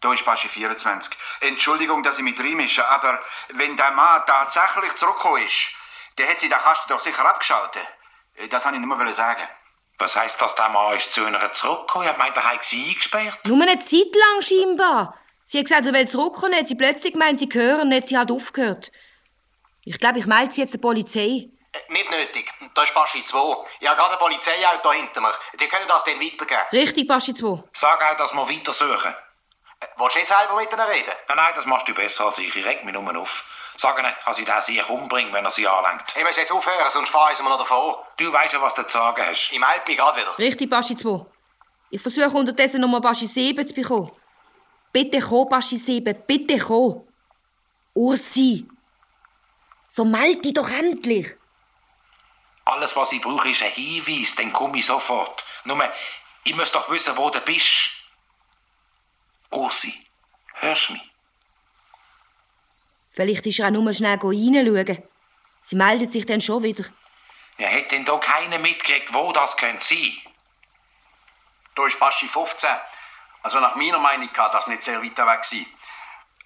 [0.00, 1.12] Da ist Baschi 24.
[1.40, 3.20] Entschuldigung, dass ich mit reinmische, aber
[3.52, 5.54] wenn der Mann tatsächlich zurückgekommen ist,
[6.16, 7.86] dann hat sie den Kasten doch sicher abgeschaltet.
[8.36, 9.42] Äh, Das wollte ich nicht mehr sagen.
[9.98, 12.08] Was heisst das, der Mann ist zu einer zurückgekommen?
[12.10, 13.38] Ich meinte, er hat sie eingesperrt.
[13.46, 15.16] Nur eine Zeit lang scheinbar.
[15.44, 18.30] Sie hat gesagt, er will zurückkommen, hat sie plötzlich gemeint, sie hören, hat sie halt
[18.30, 18.90] aufgehört.
[19.84, 21.48] Ich glaube, ich melde sie jetzt der Polizei.
[21.72, 22.50] Äh, Nicht nötig.
[22.74, 23.38] Da ist Baschi 2.
[23.80, 25.32] Ich habe gerade ein Polizeiauto hinter mir.
[25.58, 26.60] Die können das dann weitergeben.
[26.72, 27.64] Richtig, Baschi 2.
[27.74, 29.12] Sag auch, dass wir weiter suchen.
[29.80, 31.12] Äh, Willst du nicht selber mit ihnen reden?
[31.28, 32.54] Nein, nein, das machst du besser als ich.
[32.54, 33.44] Ich reg mich nur auf.
[33.76, 36.14] Sag ihnen, dass ich den sich umbringe, wenn er sie anlenkt.
[36.16, 37.96] Ich muss jetzt aufhören, sonst fahren sie mir noch davon.
[38.18, 39.50] Du weißt ja, was du zu sagen hast.
[39.50, 40.38] Ich melde mich gerade wieder.
[40.38, 41.26] Richtig, Baschi 2.
[41.90, 44.12] Ich versuche unterdessen nochmal Baschi 7 zu bekommen.
[44.92, 47.06] Bitte komm, Baschi 7, bitte komm.
[47.94, 48.66] Ursi.
[49.86, 51.36] So meld dich doch endlich.
[52.64, 55.44] Alles, was ich brauche, ist ein Hinweis, dann komme ich sofort.
[55.64, 55.92] Nur,
[56.44, 57.90] ich muss doch wissen, wo du bist.
[59.50, 59.94] Ursi,
[60.54, 61.02] hörst du mich?
[63.10, 65.02] Vielleicht ist er auch nur schnell reinschauen.
[65.60, 66.84] Sie meldet sich dann schon wieder.
[67.58, 70.12] Ja, hat denn da keiner mitgekriegt, wo das könnte sein?
[71.74, 72.70] Da ist Baschi 15.
[73.42, 75.66] Also nach meiner Meinung kann das nicht sehr weit weg sein.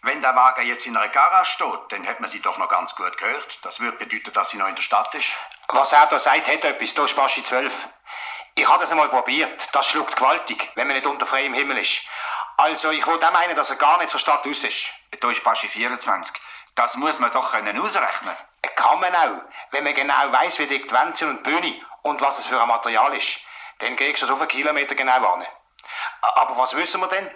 [0.03, 2.95] Wenn der Wagen jetzt in einer Garage steht, dann hat man sie doch noch ganz
[2.95, 3.59] gut gehört.
[3.63, 5.29] Das würde bedeuten, dass sie noch in der Stadt ist.
[5.69, 6.95] Was er da sagt, hat etwas.
[6.95, 7.89] Da ist Baschi 12.
[8.55, 9.69] Ich habe das einmal probiert.
[9.73, 12.03] Das schluckt gewaltig, wenn man nicht unter freiem Himmel ist.
[12.57, 14.93] Also, ich würde meinen, dass er gar nicht zur Stadt aus ist.
[15.21, 16.41] Da ist Baschi 24.
[16.75, 18.37] Das muss man doch können ausrechnen.
[18.77, 21.81] Kann man auch, wenn man genau weiß, wie dick die Wände sind und die Bühne
[22.03, 23.41] und was es für ein Material ist.
[23.79, 25.47] Dann kriegst du es auf einen Kilometer genau an.
[26.35, 27.31] Aber was wissen wir denn?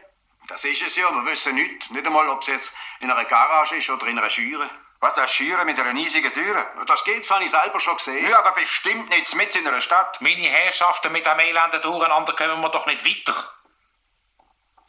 [0.48, 1.90] Das ist es ja, wir wissen nicht.
[1.90, 4.68] Nicht einmal, ob es jetzt in einer Garage ist oder in einer Schüre.
[5.00, 6.66] Was, das Schüren mit einer riesigen Tür?
[6.86, 8.28] Das geht, das habe ich selber schon gesehen.
[8.28, 10.20] Ja, aber bestimmt nicht mitten in einer Stadt.
[10.20, 13.50] Meine Herrschaften, mit dem elenden Durcheinander kommen wir doch nicht weiter.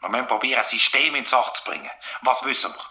[0.02, 1.92] Wir müssen probieren, ein System in Sache zu bringen.
[2.22, 2.86] Was wissen wir?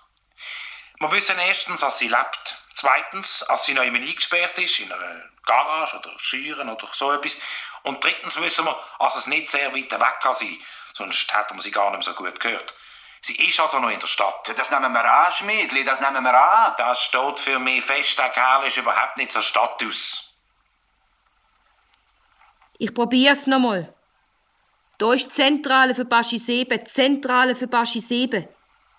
[1.00, 2.58] Wir wissen erstens, dass sie lebt.
[2.74, 7.36] Zweitens, dass sie noch immer eingesperrt ist, in einer Garage oder Schüren oder so etwas.
[7.82, 10.58] Und drittens wissen wir, dass es nicht sehr weit weg kann sein.
[11.00, 12.74] Sonst hätten wir sie gar nicht mehr so gut gehört.
[13.22, 14.46] Sie ist also noch in der Stadt.
[14.46, 16.74] Ja, das nehmen wir an, Schmiedli, das nehmen wir an.
[16.76, 20.30] Das steht für mich fest, der Kerl ist überhaupt nicht zur Stadt aus.
[22.76, 23.94] Ich probier's nochmal.
[24.98, 28.46] Da ist die Zentrale für Baschi 7, die Zentrale für Baschi 7.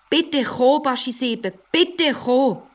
[0.10, 2.68] Bitte komm, Baschi 7, bitte komm.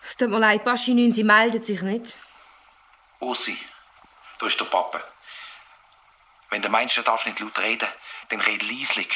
[0.00, 2.16] Es tut mir leid, Baschi 9, sie meldet sich nicht.
[3.18, 3.58] Ossi,
[4.38, 5.02] da ist der Papa.
[6.50, 7.88] Wenn du meinst, du darfst nicht laut reden,
[8.30, 9.08] dann red leislich.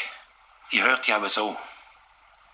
[0.71, 1.57] Ich hör dich aber so.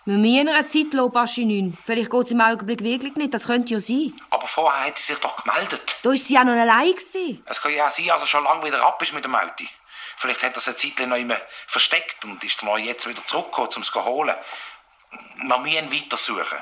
[0.05, 1.77] Wir müssen eine Zeit Baschi 9.
[1.85, 4.19] Vielleicht geht es im Augenblick wirklich nicht, das könnte ja sein.
[4.31, 5.97] Aber vorher hat sie sich doch gemeldet.
[6.03, 7.43] Da ist sie ja noch allein gewesen.
[7.45, 9.65] Es kann ja auch sein, dass er schon lange wieder ab ist mit dem Auto.
[10.17, 11.37] Vielleicht hat er es eine Zeit lang noch immer
[11.67, 14.37] versteckt und ist dann jetzt wieder zurückgekommen, um es zu holen.
[15.37, 16.59] Wir müssen weiter suchen.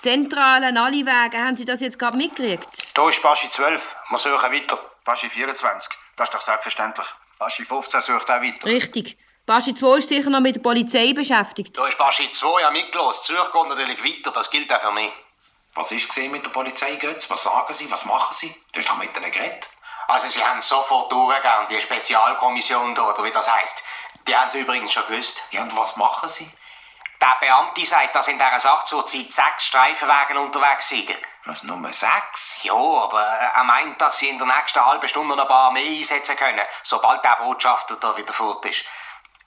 [0.00, 2.88] Zentrale an alle Wege, haben Sie das jetzt gerade mitgekriegt?
[2.94, 3.96] Da ist Baschi 12.
[4.10, 4.78] Wir suchen weiter.
[5.04, 7.06] Baschi 24, das ist doch selbstverständlich.
[7.38, 8.66] Baschi 15 sucht auch weiter.
[8.66, 9.16] Richtig.
[9.46, 11.76] Baschi 2 ist sicher noch mit der Polizei beschäftigt.
[11.76, 13.24] Da ist Baschi 2 ja mitgelost.
[13.24, 15.12] Zürich geht natürlich weiter, das gilt auch für mich.
[15.74, 17.30] Was ist gesehen mit der Polizei, Götz?
[17.30, 17.90] Was sagen sie?
[17.90, 18.54] Was machen sie?
[18.72, 19.68] Du hast doch mit ihnen geredet.
[20.08, 23.82] Also sie haben sofort durchgegangen, die Spezialkommission da, oder wie das heißt.
[24.26, 25.42] Die haben sie übrigens schon gewusst.
[25.50, 26.50] Ja, und was machen sie?
[27.20, 31.10] Der Beamte sagt, dass in dieser Sache zurzeit sechs Streifenwagen unterwegs sind.
[31.48, 32.62] Was, Nummer sechs?
[32.62, 35.82] Ja, aber er meint, dass sie in der nächsten halben Stunde noch ein paar mehr
[35.82, 38.84] einsetzen können, sobald der Botschafter da wieder fort ist.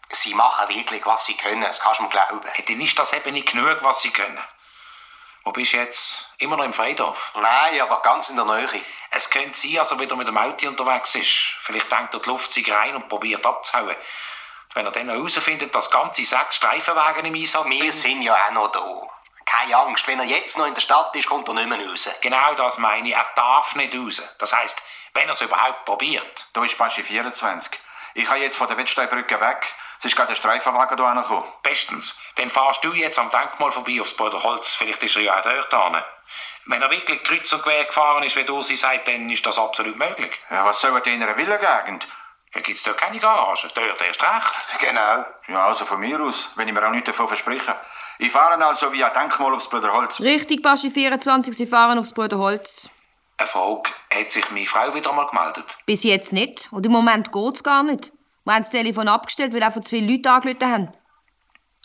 [0.10, 2.42] Sie machen wirklich, was sie können, das kannst du mir glauben.
[2.54, 4.40] Hey, dann ist das eben nicht genug, was sie können.
[5.44, 6.28] Wo bist du jetzt?
[6.40, 7.34] Immer noch im Freidorf?
[7.36, 8.84] Nein, aber ganz in der Nähe.
[9.12, 11.56] Es könnte sein, dass er wieder mit dem Auto unterwegs ist.
[11.62, 13.96] Vielleicht denkt er die Luft sich rein und probiert abzuhauen.
[14.74, 18.02] Wenn er dann herausfindet, dass ganze sechs Streifenwagen im Einsatz Wir sind...
[18.02, 19.21] sind ja auch noch da.
[19.52, 22.10] Keine Angst, wenn er jetzt noch in der Stadt ist, kommt er nicht mehr raus.
[22.22, 23.16] Genau das meine ich.
[23.16, 24.22] Er darf nicht raus.
[24.40, 24.82] Das heisst,
[25.14, 26.48] wenn er es überhaupt probiert.
[26.54, 27.78] Da ist Baschi 24.
[28.14, 29.68] Ich kann jetzt von der Wettsteinbrücke weg.
[30.00, 31.52] Es ist gerade der Streifenwagen hier angekommen.
[31.64, 32.18] Bestens.
[32.36, 34.74] Dann fahrst du jetzt am Denkmal vorbei aufs Bruderholz.
[34.74, 36.04] Vielleicht ist er ja auch dort hin.
[36.68, 39.60] Wenn er wirklich kreuz und quer gefahren ist, wie du sie sagt, dann ist das
[39.60, 40.40] absolut möglich.
[40.50, 42.08] Ja, was soll er denn in einer Villengegend?
[42.54, 43.70] Ja, gibt's dort keine Garage?
[43.74, 44.80] Dort erst recht.
[44.80, 45.26] Genau.
[45.48, 47.78] Ja, also von mir aus, wenn ich mir auch nichts davon verspreche.
[48.22, 50.20] Ich fahre also via Denkmal aufs Bruderholz.
[50.20, 52.88] Richtig, Baschi 24, Sie fahren aufs Bruderholz.
[53.38, 53.90] Eine Frage.
[54.14, 55.66] Hat sich meine Frau wieder mal gemeldet?
[55.88, 56.72] Bis jetzt nicht.
[56.72, 58.14] Und im Moment geht's gar nicht.
[58.44, 60.94] Wir haben das Telefon abgestellt, weil einfach zu viele Leute angerufen haben.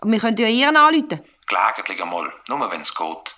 [0.02, 1.22] Aber wir können ja ihren anrufen.
[1.46, 2.30] Gelegentlich einmal.
[2.48, 3.34] Nur wenn es geht.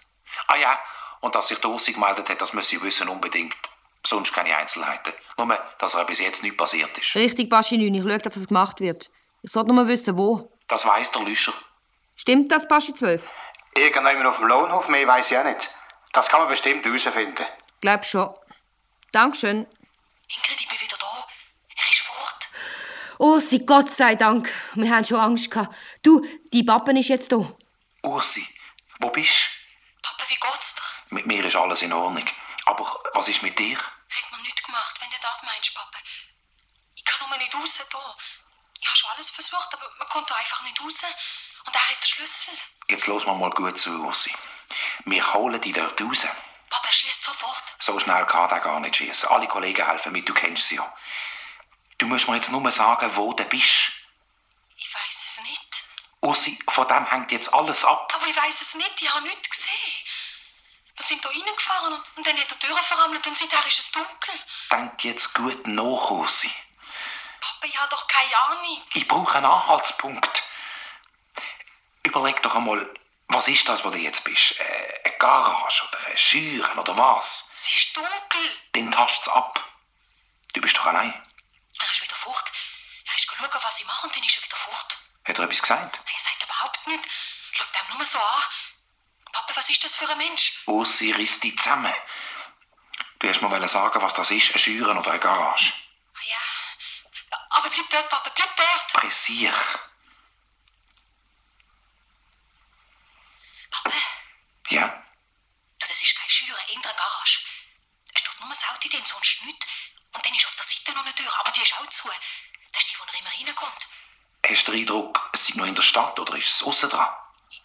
[0.49, 0.77] Ah ja,
[1.21, 3.55] und dass sich der Ossi gemeldet hat, das müssen Sie wissen unbedingt.
[4.05, 5.13] Sonst keine Einzelheiten.
[5.37, 7.15] Nur, dass er bis jetzt nicht passiert ist.
[7.15, 9.09] Richtig, Baschi 9, ich schaue, dass es gemacht wird.
[9.43, 10.51] Ich sollte nur wissen, wo.
[10.67, 11.53] Das weiss der Lüscher.
[12.21, 13.31] Stimmt das, Baschi 12?
[13.77, 15.71] Irgendjemand auf dem Lohnhof, mehr weiß ich auch nicht.
[16.13, 17.47] Das kann man bestimmt herausfinden.
[17.81, 18.35] Glaub schon.
[19.13, 19.59] Dankeschön.
[20.29, 21.27] Ingrid, ich bin wieder da.
[21.77, 23.41] Er ist fort.
[23.43, 24.53] Sie Gott sei Dank.
[24.75, 25.73] Wir haben schon Angst gehabt.
[26.03, 26.21] Du,
[26.53, 27.37] die Pappen ist jetzt da.
[28.03, 28.45] Ursi,
[28.99, 29.37] wo bist
[30.03, 30.83] Papa, wie geht's dir?
[31.11, 31.15] du?
[31.15, 32.25] Mit mir ist alles in Ordnung.
[32.65, 33.79] Aber was ist mit dir?
[33.79, 35.99] Hat man nichts gemacht, wenn du das meinst, Papa.
[36.97, 38.17] Ich kann nur nicht raus da.
[38.81, 41.01] Ich habe schon alles versucht, aber man konnte einfach nicht raus.
[41.65, 42.55] Und er hat den Schlüssel.
[42.89, 44.33] Jetzt los mal mal gut zu, Ursi.
[45.05, 46.27] Wir holen dich dort raus.
[46.71, 47.63] Papa schießt sofort.
[47.79, 49.29] So schnell kann der gar nicht schießen.
[49.29, 50.97] Alle Kollegen helfen mit, du kennst sie ja.
[51.99, 53.93] Du musst mir jetzt nur sagen, wo du bist.
[54.77, 55.85] Ich weiß es nicht.
[56.21, 58.13] Ursi, von dem hängt jetzt alles ab.
[58.15, 59.73] Aber ich weiß es nicht, ich habe nichts gesehen.
[60.97, 63.93] Wir sind hier reingefahren und, und dann hat die Tür verrammelt und seither ist es
[63.93, 64.35] dunkel.
[64.71, 66.51] Denk jetzt gut nach, Ursi.
[67.41, 68.83] Papa, ich habe doch keine Ahnung.
[68.95, 70.43] Ich brauche einen Anhaltspunkt.
[72.03, 72.89] Überleg doch einmal,
[73.29, 74.59] was ist das, wo du jetzt bist?
[74.59, 77.49] Äh, eine Garage oder eine Schüre oder was?
[77.55, 78.57] Es ist dunkel.
[78.73, 79.63] Dann tascht's ab.
[80.55, 81.13] Du bist doch allein.
[81.13, 82.51] Er ist wieder fort.
[83.05, 84.99] Er ist schauen, was ich mache und dann ist er wieder fort.
[85.25, 85.97] Hat er etwas gesagt?
[85.97, 87.07] Nein, er sagt überhaupt nichts.
[87.53, 88.43] Schaut ihm nur so an.
[89.33, 90.63] Papa, was ist das für ein Mensch?
[90.67, 91.95] Ursi, riss dich zusammen.
[93.19, 95.73] Du hast mir sagen, was das ist, eine Schüre oder eine Garage.
[96.15, 97.39] Ah ja.
[97.51, 98.93] Aber bleib dort, Papa, bleib dort.
[98.95, 99.53] Pressier.
[104.71, 104.89] Ja?
[105.79, 107.41] du, das ist keine Schüre, in der Garage.
[108.15, 109.67] Es steht nur das Auto drin, sonst nichts.
[110.13, 112.09] Und dann ist auf der Seite noch eine Tür, aber die ist auch zu.
[112.73, 113.89] Das ist die, wo er immer reinkommt.
[114.47, 117.09] Hast du den Eindruck, es sei noch in der Stadt oder ist es aussen dran?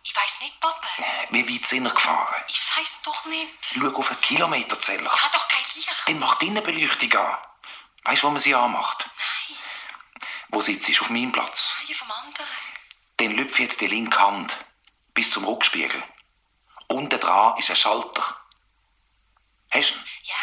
[0.04, 0.88] Ich weiß nicht, Papa.
[1.30, 2.44] Wie weit sind wir gefahren?
[2.48, 3.54] Ich weiß doch nicht.
[3.62, 5.12] Schau auf einen Kilometerzähler.
[5.13, 5.89] Ich habe doch kein Licht.
[6.08, 7.38] Dann mach die Innenbeleuchtung an.
[8.04, 9.10] Weißt du, wo man sie anmacht?
[9.50, 9.58] Nein,
[10.50, 11.00] Wo sitzt sie?
[11.00, 11.74] Auf meinem Platz.
[11.88, 12.48] nein, vom anderen.
[13.18, 14.58] Dann lüpf jetzt die linke Hand
[15.13, 16.04] bis zum Rückspiegel.
[16.88, 18.38] Unten dran ist ein Schalter.
[19.72, 20.04] Hast du ihn?
[20.24, 20.36] Ja,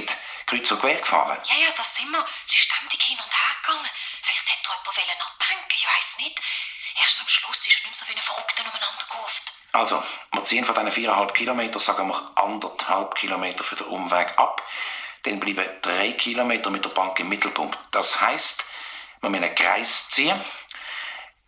[0.47, 1.39] kreuz und quer gefahren?
[1.45, 2.25] Ja, ja, das sind wir.
[2.45, 3.91] Sie ist ständig hin und her gegangen.
[4.23, 6.41] Vielleicht hätte er jemand abhängen ich weiß nicht.
[7.01, 9.53] Erst am Schluss ist er nicht mehr so wie ein Verrückter umeinander gekurft.
[9.73, 14.63] Also, wir ziehen von diesen 4,5 Kilometer, sagen wir anderthalb Kilometer für den Umweg ab.
[15.25, 17.79] Dann bleiben drei Kilometer mit der Bank im Mittelpunkt.
[17.91, 18.65] Das heisst,
[19.21, 20.41] wir müssen einen Kreis ziehen.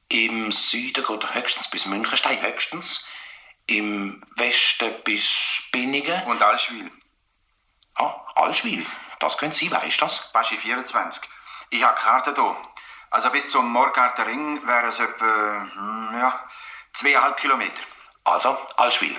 [0.08, 3.06] Im Süden geht er höchstens bis Münchenstein, höchstens.
[3.66, 6.24] Im Westen bis Spinningen.
[6.24, 6.90] Und Allschwil.
[7.94, 8.84] Ah, Allschwil.
[9.20, 10.32] Das könnte sein, weißt du das?
[10.32, 11.22] Baschi 24.
[11.70, 12.56] Ich habe Karte hier.
[13.10, 16.48] Also bis zum Morgarter Ring wären es etwa, hm, ja,
[16.92, 17.82] zweieinhalb Kilometer.
[18.24, 19.16] Also, Allschwil.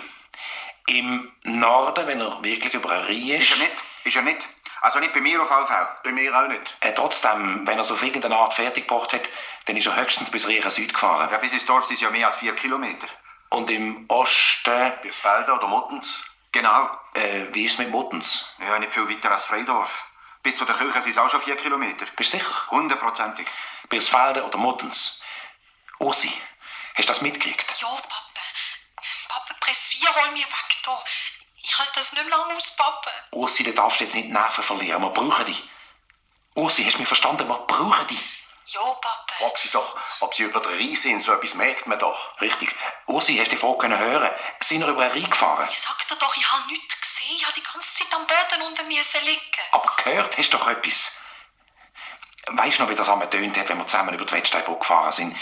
[0.88, 3.52] Im Norden, wenn er wirklich über eine Reihe ist...
[3.52, 3.84] Ist er nicht?
[4.04, 4.50] Ist er nicht?
[4.82, 6.02] Also nicht bei mir auf AV.
[6.04, 6.76] Bei mir auch nicht.
[6.82, 9.30] Äh, trotzdem, wenn er es auf irgendeine Art fertig gebracht hat,
[9.66, 11.30] dann ist er höchstens bis Riechen Süd gefahren.
[11.32, 13.08] Ja, bis ins Dorf sind es ja mehr als vier Kilometer.
[13.50, 16.24] Und im Osten, Bis Felder oder Muttens.
[16.52, 16.90] Genau.
[17.14, 18.50] äh, wie ist es mit Muttens?
[18.60, 20.04] Ja, nicht viel weiter als Freidorf.
[20.44, 22.06] Bis zu der Kirche sind es auch schon vier Kilometer.
[22.16, 22.72] Bist du sicher?
[22.72, 23.48] Hundertprozentig.
[23.90, 25.22] Birsfelden oder Muttens?
[26.00, 26.34] Ursi,
[26.96, 27.80] hast du das mitgekriegt?
[27.80, 28.42] Ja, Papa.
[29.28, 31.04] Papa, pressier, hol mir weg da.
[31.64, 33.12] Ich halte das nicht mehr lange aus, Papa.
[33.32, 35.02] Ursi, du darfst jetzt nicht die Nerven verlieren.
[35.02, 35.62] Wir brauchen dich.
[36.56, 37.48] Ursi, hast du mich verstanden?
[37.48, 38.20] Wir brauchen dich.
[38.68, 39.34] Ja, Papa.
[39.38, 41.22] Frag sie doch, ob sie über den Rhein sind.
[41.22, 42.40] So etwas merkt man doch.
[42.42, 42.76] Richtig.
[43.08, 44.32] Ursi, hast du die Frage können hören?
[44.62, 45.68] Sind wir über einen Rhein gefahren?
[45.70, 47.36] Ich sag dir doch, ich habe nichts gesehen.
[47.36, 49.42] Ich habe die ganze Zeit am Boden unter mir liegen.
[49.72, 51.18] Aber gehört hast du doch etwas.
[52.48, 55.12] Weißt du noch, wie das einmal tönt hat, wenn wir zusammen über die Wettsteinbrücke gefahren
[55.12, 55.38] sind?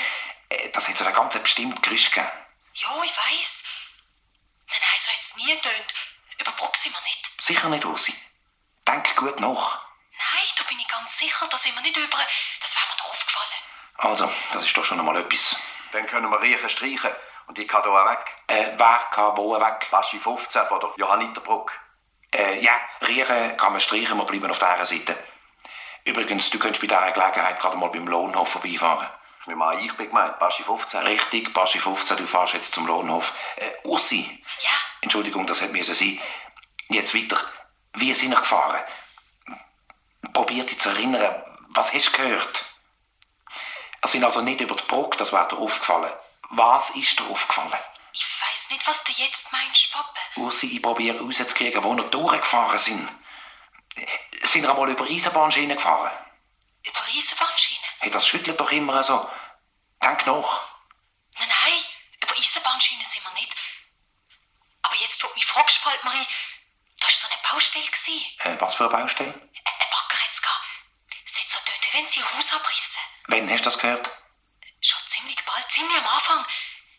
[0.49, 2.29] Äh, Das hat so ein ganz bestimmtes Geräusch gegeben.
[2.73, 3.63] Ja, ich weiß.
[4.69, 5.93] Nein, nein, so hat es nie getönt.
[6.39, 7.41] Über die Brücke sind wir nicht.
[7.41, 8.13] Sicher nicht, Ursi.
[8.87, 9.81] Denk gut nach.
[10.11, 11.47] Nein, da bin ich ganz sicher.
[11.49, 12.17] Da sind wir nicht über.
[12.61, 13.61] Das wäre mir doch aufgefallen.
[13.97, 15.55] Also, das ist doch schon einmal etwas.
[15.91, 17.11] Dann können wir Riechen streichen.
[17.47, 18.35] Und ich kann hier auch weg.
[18.47, 19.87] Äh, wer kann wo weg?
[19.89, 21.73] Baschi 15 von der Johanniterbrücke.
[22.33, 25.17] Äh, ja, Riechen kann man streichen, wir bleiben auf dieser Seite.
[26.05, 29.09] Übrigens, du könntest bei dieser Gelegenheit gerade mal beim Lohnhof vorbeifahren.
[29.49, 30.37] Ich nehme an, ich bin gemeint.
[30.37, 31.01] Baschi 15.
[31.07, 33.33] Richtig, Baschi 15, du fährst jetzt zum Lohnhof.
[33.55, 34.69] Äh, Ursi, Ja,
[35.01, 36.21] Entschuldigung, das hätte müssen sein.
[36.89, 37.41] Jetzt weiter.
[37.95, 38.79] Wie sind wir gefahren?
[40.33, 42.63] Probier dich zu erinnern, was hast du gehört?
[44.03, 46.13] Wir sind also nicht über die Brücke, das wäre dir aufgefallen.
[46.51, 47.73] Was ist dir aufgefallen?
[48.13, 50.13] ich weiß nicht, was du jetzt meinst, Papa.
[50.35, 53.09] Ursi, ich probiere rauszukriegen, wo wir durchgefahren sind.
[54.43, 56.11] Sind wir einmal über Eisenbahnschienen gefahren?
[56.83, 57.83] Über Eisenbahnschienen.
[57.99, 59.27] Hey, das schüttelt doch immer so.
[60.01, 60.61] Denk nach.
[61.37, 61.83] Nein, nein,
[62.21, 63.53] über Eisenbahnschienen sind wir nicht.
[64.81, 66.27] Aber jetzt, wo du mich fragst, fällt mir ein,
[66.99, 67.85] da war so eine Baustelle.
[67.85, 68.25] gewesen.
[68.39, 69.33] Äh, was für eine Baustelle?
[69.33, 70.65] Ein Bagger gehabt.
[71.25, 73.01] Es hat so getönt, wie wenn sie ein Haus abrissen.
[73.27, 74.09] Wann hast du das gehört?
[74.81, 76.45] Schon ziemlich bald, ziemlich am Anfang.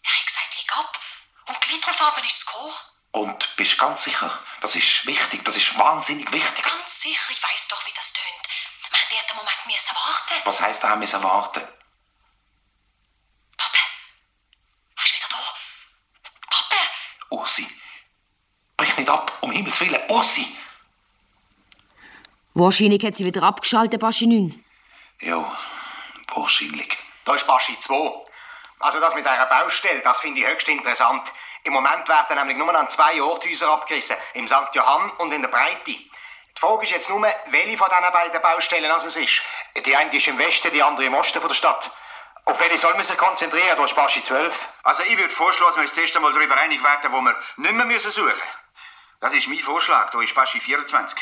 [0.03, 0.99] Er hat gesagt, leg ab.
[1.47, 2.75] Und gleich drauf haben ist es gekommen.
[3.13, 6.63] Und bist ganz sicher, das ist wichtig, das ist wahnsinnig wichtig.
[6.65, 8.25] Ganz sicher, ich weiß doch, wie das tönt.
[8.89, 10.35] Wir haben dort einen Moment müssen warten.
[10.45, 11.67] Was heisst, da haben wir warten?
[13.57, 13.79] Papa,
[14.97, 15.55] hast du wieder da?
[16.51, 16.77] Papa,
[17.31, 17.67] Ursi,
[18.77, 20.47] brich nicht ab, um Himmels Willen, Ursi!
[22.55, 24.65] Wahrscheinlich hat sie wieder abgeschaltet, Baschi 9.
[25.21, 25.57] Ja,
[26.35, 26.99] wahrscheinlich.
[27.25, 27.95] Da ist Baschi 2.
[28.81, 31.33] Also das mit dieser Baustelle, das finde ich höchst interessant.
[31.65, 34.17] Im Moment werden nämlich nur an zwei Orten Häuser abgerissen.
[34.35, 34.75] Im St.
[34.75, 35.85] Johann und in der Breite.
[35.85, 36.11] Die
[36.55, 39.43] Frage ist jetzt nur, welche von diesen beiden Baustellen es ist.
[39.85, 41.91] Die eine ist im Westen, die andere im Osten von der Stadt.
[42.45, 44.69] Auf welche soll man sich konzentrieren, du Spaschi 12?
[44.83, 47.75] Also ich würde vorschlagen, dass wir uns zuerst einmal darüber einig werden, wo wir nicht
[47.75, 48.43] mehr müssen suchen müssen.
[49.21, 51.19] Das ist mein Vorschlag, da ist Paschi 24.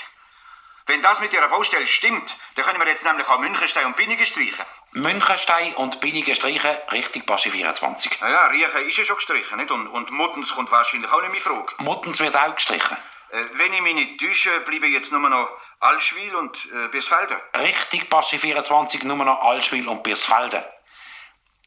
[0.86, 4.24] Wenn das mit Ihrer Baustelle stimmt, dann können wir jetzt nämlich auch Münchenstein und Binnigen
[4.24, 4.64] streichen.
[4.92, 8.18] Münchenstein und Binnigen streichen, richtig Paschi 24.
[8.22, 9.70] Na ja, Riechen ist ja schon gestrichen, nicht?
[9.70, 11.74] Und, und Muttens kommt wahrscheinlich auch nicht mehr in Frage.
[11.78, 12.96] Muttens wird auch gestrichen.
[13.30, 15.50] Äh, wenn ich mich nicht täusche, bleiben jetzt nur noch
[15.80, 17.36] Allschwil und äh, Birsfelden.
[17.56, 20.64] Richtig Paschi 24, nur noch Allschwil und Birsfelden.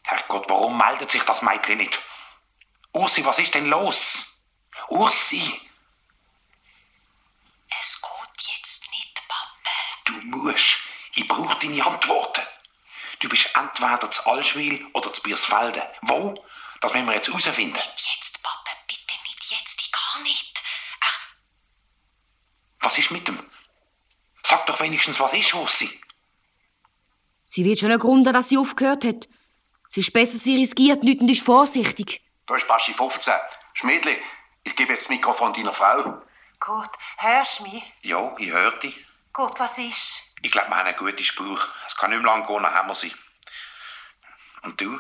[0.03, 1.99] Herrgott, warum meldet sich das Mädchen nicht?
[2.93, 4.25] Ursi, was ist denn los?
[4.89, 5.61] Ursi!
[7.79, 9.71] Es geht jetzt nicht, Papa.
[10.05, 10.79] Du musst.
[11.13, 12.41] Ich brauche deine Antworten.
[13.19, 15.83] Du bist entweder zu Allschwil oder zu Biersfelden.
[16.01, 16.45] Wo?
[16.81, 17.77] Das müssen wir jetzt herausfinden.
[17.77, 19.81] Jetzt, Papa, bitte nicht jetzt.
[19.81, 20.61] Ich kann nicht.
[21.01, 21.19] Ach,
[22.79, 23.49] Was ist mit dem?
[24.43, 26.01] Sag doch wenigstens, was ist, Ursi?
[27.45, 29.27] Sie wird schon einen Grund haben, dass sie aufgehört hat.
[29.91, 32.21] Es ist besser, sie riskiert nichts und ist vorsichtig.
[32.47, 33.33] Da ist Paschi 15.
[33.73, 34.21] Schmiedli,
[34.63, 36.21] ich gebe jetzt das Mikrofon deiner Frau.
[36.61, 37.83] Gut, hörst du mich?
[38.01, 38.95] Ja, ich höre dich.
[39.33, 40.23] Gut, was ist?
[40.41, 41.59] Ich glaube, wir haben eine gute Spur.
[41.85, 43.13] Es kann nicht mehr lang gehen, dann haben wir sie.
[44.61, 44.97] Und du?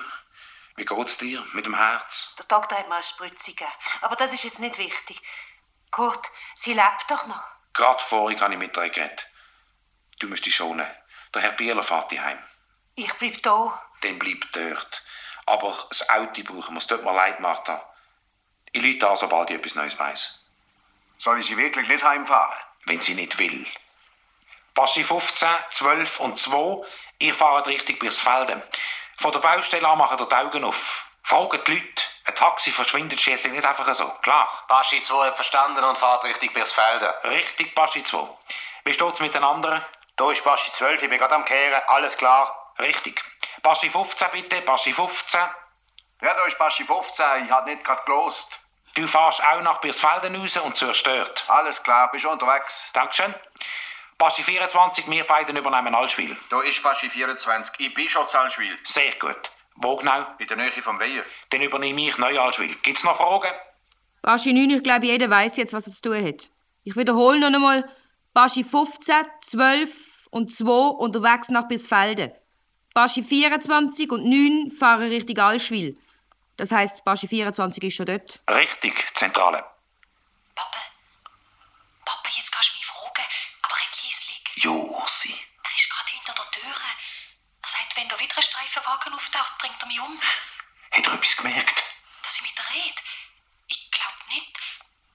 [0.75, 2.35] Wie geht's dir mit dem Herz?
[2.37, 3.71] Der Doktor hat mir eine Spritze gegeben.
[4.01, 5.21] Aber das ist jetzt nicht wichtig.
[5.91, 6.19] Gut,
[6.57, 7.43] sie lebt doch noch.
[7.73, 9.25] Gerade vorhin habe ich mit ihr geredet.
[10.19, 10.87] Du musst dich schonen.
[11.33, 12.39] Der Herr Bieler fährt dich heim.
[12.95, 13.81] Ich bleib da.
[14.01, 15.01] Dann bleib dort.
[15.45, 16.79] Aber das Auto brauchen wir.
[16.79, 17.83] Es tut mir leid, Martha.
[18.71, 20.39] Ich lüte an, sobald ich etwas Neues weiss.
[21.17, 22.57] Soll ich sie wirklich nicht heimfahren?
[22.85, 23.67] Wenn sie nicht will.
[24.73, 26.87] Passi 15, 12 und 2,
[27.19, 28.63] ihr fahrt Richtung Birsfelden.
[29.17, 31.05] Von der Baustelle an machen ihr die Augen auf.
[31.23, 32.03] Fragen die Leute.
[32.25, 34.07] Ein Taxi verschwindet schließlich nicht einfach so.
[34.21, 34.63] Klar.
[34.67, 37.09] Paschi 2 hat verstanden und fährt Richtung Birsfelden.
[37.25, 38.27] Richtig, Passi 2.
[38.85, 39.83] Wie steht's mit den anderen?
[40.15, 42.60] Da ist Paschi 12, ich bin gerade am Kehren, alles klar.
[42.81, 43.23] Richtig.
[43.61, 45.39] Passi 15 bitte, Passi 15.
[46.21, 47.45] Ja, da ist Paschi 15.
[47.45, 48.47] Ich habe nicht gerade gelost.
[48.95, 51.45] Du fährst auch nach Birsfelden raus und dort.
[51.47, 52.89] Alles klar, bist unterwegs.
[52.93, 53.33] Dankeschön.
[54.17, 56.37] Passi 24, wir beiden übernehmen Allschwil.
[56.49, 57.73] Da ist Paschi 24.
[57.79, 58.77] Ich bin schon zu Allschwil.
[58.83, 59.49] Sehr gut.
[59.75, 60.25] Wo genau?
[60.37, 61.23] In der Nähe vom Weiher.
[61.49, 62.75] Dann übernehme ich Neu-Allschwil.
[62.83, 63.51] Gibt's noch Fragen?
[64.21, 66.49] Baschi 9, ich glaube, jeder weiß jetzt, was er zu tun hat.
[66.83, 67.89] Ich wiederhole noch einmal.
[68.33, 70.65] Baschi 15, 12 und 2
[70.97, 72.31] unterwegs nach Bisfelden.
[72.93, 75.97] Baschi 24 und 9 fahren Richtung Allschwil.
[76.57, 78.41] Das heisst, Baschi 24 ist schon dort.
[78.49, 79.63] Richtig, Zentrale.
[80.55, 80.77] Papa.
[82.05, 83.23] Papa, jetzt kannst du mich fragen.
[83.61, 84.41] Aber red leislich.
[84.55, 85.31] Jo, Ursi.
[85.63, 86.75] Er ist gerade hinter der Tür.
[87.63, 90.19] Er sagt, wenn da wieder ein Streifenwagen auftaucht, bringt er mich um.
[90.91, 91.83] Hat er etwas gemerkt?
[92.23, 93.01] Dass ich mit ihr rede.
[93.67, 94.51] Ich glaube nicht.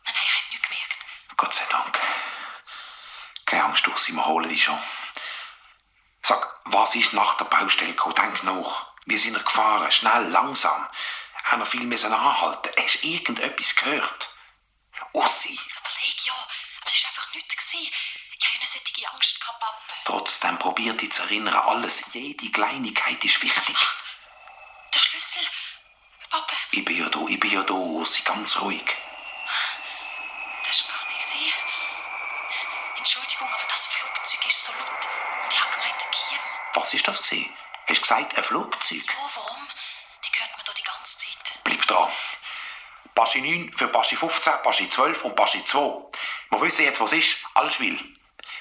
[0.04, 0.98] Nein, nein, er hat nichts gemerkt.
[1.36, 2.00] Gott sei Dank.
[3.44, 4.78] Keine Angst, Ursi, wir holen dich schon.
[6.26, 8.14] Sag, was ist nach der Baustelle gekommen?
[8.16, 8.86] Denk nach.
[9.04, 10.88] Wir sind er gefahren, schnell, langsam.
[11.44, 12.70] Haben wir viel müssen anhalten.
[12.82, 14.30] Hast du irgendetwas gehört?
[15.12, 17.54] Ursi, Ich überlege ja, aber es war einfach nichts.
[17.56, 17.92] gewesen.
[18.38, 19.76] Ich habe eine solche Angst gehabt, Papa.
[20.04, 21.54] trotzdem probier dich zu erinnern.
[21.54, 23.76] Alles, jede Kleinigkeit ist wichtig.
[24.92, 25.42] Der Schlüssel.
[26.30, 28.84] Papa, Ich bin ja da, ich bin ja da, Ursi, ganz ruhig.
[30.64, 31.52] das ist gar nicht sie.
[32.96, 35.08] Entschuldigung, aber das Flugzeug ist so laut.
[35.44, 36.40] Und ich habe gemeint, der Kiem.
[36.76, 37.50] Was ist das gewesen?
[37.88, 39.02] Hast du gesagt, ein Flugzeug?
[39.18, 39.66] Oh, warum?
[40.22, 41.64] Die hört man da die ganze Zeit.
[41.64, 42.10] Bleib dran.
[43.14, 45.78] Paschi 9 für Paschi 15, Paschi 12 und Paschi 2.
[46.50, 47.38] Wir wissen jetzt, was ist.
[47.54, 47.98] Allschwil.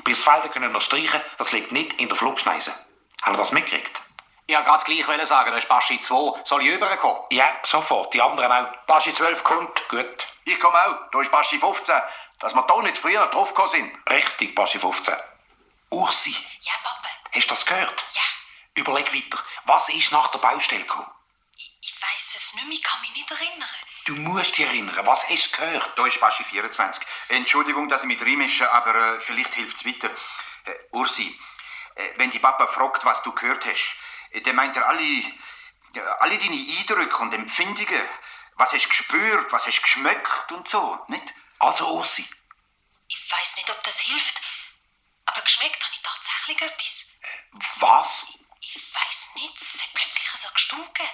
[0.05, 2.73] Birsfelden können wir streichen, das liegt nicht in der Flugschneise.
[3.21, 3.99] Haben wir das mitgekriegt?
[4.47, 6.45] Ich wollte gerade das gleiche sagen, da ist Paschi 2.
[6.45, 7.21] Soll ich rüberkommen?
[7.31, 8.13] Ja, sofort.
[8.13, 8.85] Die anderen auch.
[8.87, 9.89] Paschi 12 kommt.
[9.89, 10.27] Gut.
[10.45, 11.11] Ich komme auch.
[11.11, 11.95] Da ist Paschi 15.
[12.39, 13.91] Dass wir da nicht früher draufgekommen sind.
[14.09, 15.15] Richtig, Paschi 15.
[15.95, 17.07] Ursi, Ja, Papa.
[17.33, 18.05] hast du das gehört?
[18.11, 18.21] Ja.
[18.75, 19.41] Überleg weiter.
[19.63, 21.09] Was ist nach der Baustelle gekommen?
[21.55, 23.69] Ich, ich weiß es nicht mehr, ich kann mich nicht erinnern.
[24.03, 25.05] Du musst dich erinnern.
[25.05, 25.97] Was hast du gehört?
[25.97, 27.01] Da ist Paschi 24.
[27.29, 30.09] Entschuldigung, dass ich mit reinmische, aber äh, vielleicht hilft's weiter.
[30.65, 31.39] Äh, Ursi,
[31.95, 33.95] äh, wenn die Papa fragt, was du gehört hast,
[34.31, 35.01] äh, dann meint er alle,
[35.93, 38.09] ja, alle deine Eindrücke und Empfindungen.
[38.57, 41.33] Was hast du gespürt, was hast du geschmeckt und so, nicht?
[41.59, 42.27] Also, Ursi,
[43.07, 44.41] Ich weiß nicht, ob das hilft,
[45.35, 47.11] aber geschmeckt habe ich tatsächlich etwas.
[47.79, 48.25] was?
[48.61, 51.05] Ich weiß nicht, es hat plötzlich so gestunken.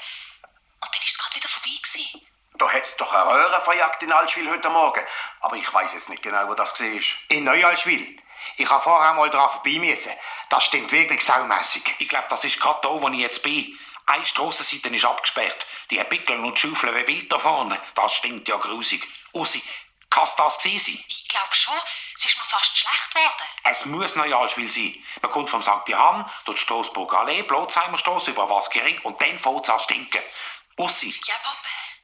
[0.79, 2.27] Und dann ist es gerade wieder vorbei gewesen.
[2.53, 5.03] Da hat es doch eine Röhre verjagt in Allschwil heute Morgen.
[5.39, 7.01] Aber ich weiß jetzt nicht genau, wo das war.
[7.29, 8.21] In Neuallschwil.
[8.57, 10.11] Ich habe vorher mal dran vorbei müssen.
[10.49, 11.95] Das stinkt wirklich saumässig.
[11.99, 13.77] Ich glaube, das ist gerade da, wo ich jetzt bin.
[14.05, 15.65] Eine Strassenseite ist abgesperrt.
[15.89, 17.79] Die Pickeln und Schaufeln wie wild da vorne.
[17.95, 19.07] Das stinkt ja grusig.
[19.31, 19.63] Ursi,
[20.11, 21.03] Kann es das gewesen sein?
[21.07, 21.73] Ich glaube schon,
[22.15, 23.43] es ist mir fast schlecht geworden.
[23.63, 25.03] Es muss Neujahrspiel sein.
[25.21, 25.87] Man kommt vom St.
[25.87, 30.21] Johann durch die Strassburger Allee, Blotzheimer Strasse, über Waskering und dann fängt es an stinken.
[30.77, 31.57] Ussi, Ja, Papa.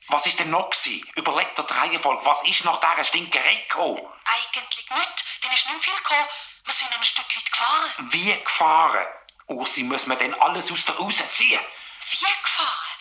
[0.07, 1.05] was ist denn noch gewesen?
[1.15, 4.01] Überleg dir die Reihenfolge, was ist nach dieser Stinkerei gekommen?
[4.25, 5.25] Eigentlich nicht.
[5.43, 6.27] Dann ist nicht viel gekommen.
[6.63, 7.91] Wir sind ein Stück weit gefahren.
[8.11, 9.05] Wie gefahren?
[9.47, 11.61] Ussi, muss man denn alles aus der rausziehen?
[12.09, 12.97] Wie gefahren?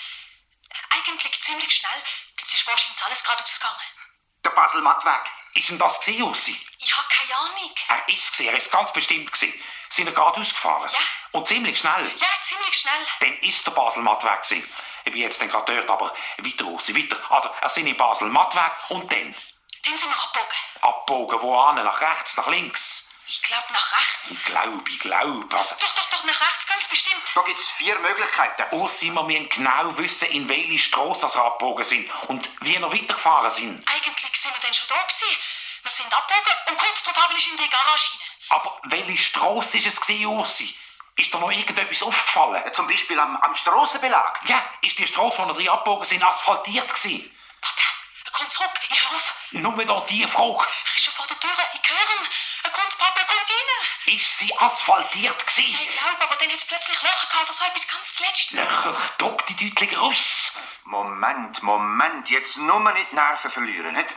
[0.90, 2.02] Eigentlich ziemlich schnell.
[2.42, 3.76] Es ist wahrscheinlich alles gerade gegangen.
[4.47, 5.22] Der Basel-Mattweg.
[5.55, 6.61] Ist denn das gewesen, Ussi?
[6.78, 7.74] Ich habe keine Ahnung.
[7.88, 9.53] Er ist gewesen, er ist ganz bestimmt gewesen.
[9.88, 10.88] Sind er geradeaus gefahren?
[10.88, 10.99] Ja.
[11.32, 12.09] Und ziemlich schnell?
[12.16, 13.07] Ja, ziemlich schnell.
[13.18, 14.70] Dann ist der Basel-Mattweg gewesen.
[15.05, 17.18] Ich bin jetzt gerade dort, aber weiter, Ussi, weiter.
[17.28, 19.34] Also, er sind in Basel-Mattweg und dann
[19.84, 20.57] Dann sind wir abgebogen.
[20.82, 21.74] abbogen, wo an?
[21.84, 23.03] Nach rechts, nach links?
[23.28, 24.30] Ich glaube nach rechts.
[24.30, 25.57] Ich glaube, ich glaube.
[25.57, 27.22] Also, Doch, doch, doch, nach rechts ganz bestimmt.
[27.34, 28.62] Da gibt es vier Möglichkeiten.
[28.76, 33.51] Ursi, wir müssen genau wissen, in welche Strasse wir abgebogen sind und wie wir weitergefahren
[33.51, 33.84] sind.
[33.88, 35.38] Eigentlich sind wir dann schon da gewesen.
[35.82, 38.20] Wir sind abgebogen und kurz darauf bin ich in die Garage rein.
[38.49, 40.74] Aber welche Strasse ist es Ursi?
[41.16, 42.62] Ist dir noch irgendetwas aufgefallen?
[42.64, 44.40] Ja, Zum Beispiel am, am Strassenbelag.
[44.47, 47.34] Ja, ist die Strasse, wo wir drin abgebogen sind, asphaltiert gewesen?
[47.61, 47.82] Papa,
[48.24, 48.70] er kommt zurück.
[48.88, 49.34] Ich höre auf.
[49.53, 50.66] Nur da die Frage.
[50.66, 51.51] Er ist schon vor der Tür.
[51.72, 52.28] Ich höre ihn.
[52.64, 54.14] Er kommt, Papa, er kommt rein.
[54.14, 55.78] Ist sie asphaltiert gewesen?
[55.88, 58.51] Ich glaube, aber dann hat es plötzlich Löcher gehabt oder so etwas ganz zuletzt.
[58.51, 60.53] Löcher, druck die deutlich raus.
[60.84, 64.14] Moment, Moment, jetzt nur nicht die Nerven verlieren, nicht?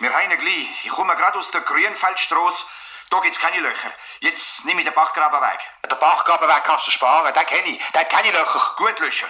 [0.00, 0.84] Wir haben gleich.
[0.84, 2.64] Ich komme gerade aus der Grünfeldstrasse.
[3.10, 3.92] Da gibt's keine Löcher.
[4.20, 5.58] Jetzt nehme ich den Bachgrabenweg.
[5.90, 7.82] Der Bachgrabenweg kannst du sparen, den kenne ich.
[7.92, 8.74] Der hat keine Löcher.
[8.76, 9.26] Gut, Löscher.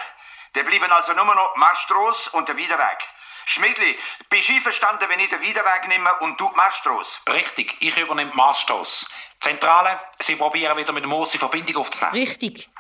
[0.53, 2.99] Dann bleiben also nur noch die Marschstrasse und der Wiederweg.
[3.47, 3.99] Schmidli,
[4.29, 7.19] bist du einverstanden, wenn ich den Wiederweg nehme und du die Marschstrasse?
[7.29, 9.09] Richtig, ich übernehme die Maßstoss.
[9.41, 12.15] Zentrale, Sie probieren wieder mit dem Moos in Verbindung aufzunehmen.
[12.15, 12.71] Richtig.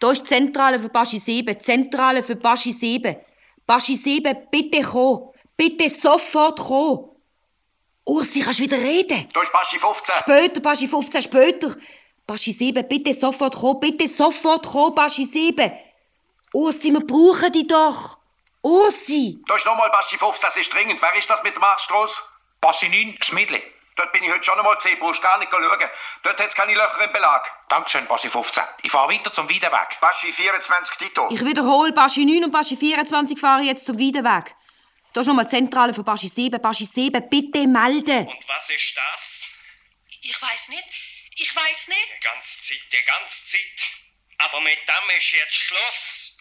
[0.00, 1.60] Da ist die Zentrale für Baschi 7.
[1.60, 3.16] Zentrale für Baschi 7.
[3.66, 5.32] Baschi 7, bitte komm.
[5.56, 7.15] Bitte sofort komm.
[8.06, 9.28] Ursi, kannst du wieder reden?
[9.34, 10.14] Da ist Baschi 15.
[10.14, 11.74] Später, Baschi 15, später.
[12.24, 15.72] Baschi 7, bitte sofort kommen, bitte sofort kommen, Baschi 7.
[16.52, 18.18] Ursi, wir brauchen dich doch.
[18.62, 19.40] Ursi.
[19.46, 21.02] Da ist nochmal Baschi 15, das ist dringend.
[21.02, 22.14] Wer ist das mit der Marschstrasse?
[22.60, 23.60] Baschi 9, Schmidli.
[23.96, 25.62] Dort bin ich heute schon einmal gesehen, brauchst gar nicht schauen.
[26.22, 27.50] Dort hat es keine Löcher im Belag.
[27.68, 28.62] Dankeschön, Baschi 15.
[28.82, 29.98] Ich fahre weiter zum Wiederweg.
[30.00, 31.28] Baschi 24 Tito.
[31.30, 34.54] Ich wiederhole, Baschi 9 und Baschi 24 fahren jetzt zum Wiederweg.
[35.16, 36.60] Da ist nochmal die Zentrale für Baschi 7.
[36.60, 38.26] Baschi 7, bitte melden.
[38.26, 39.50] Und was ist das?
[40.20, 40.84] Ich weiß nicht.
[41.36, 42.08] Ich weiß nicht.
[42.20, 43.88] Die ganze Zeit, die ganze Zeit.
[44.36, 46.36] Aber mit dem ist jetzt Schluss.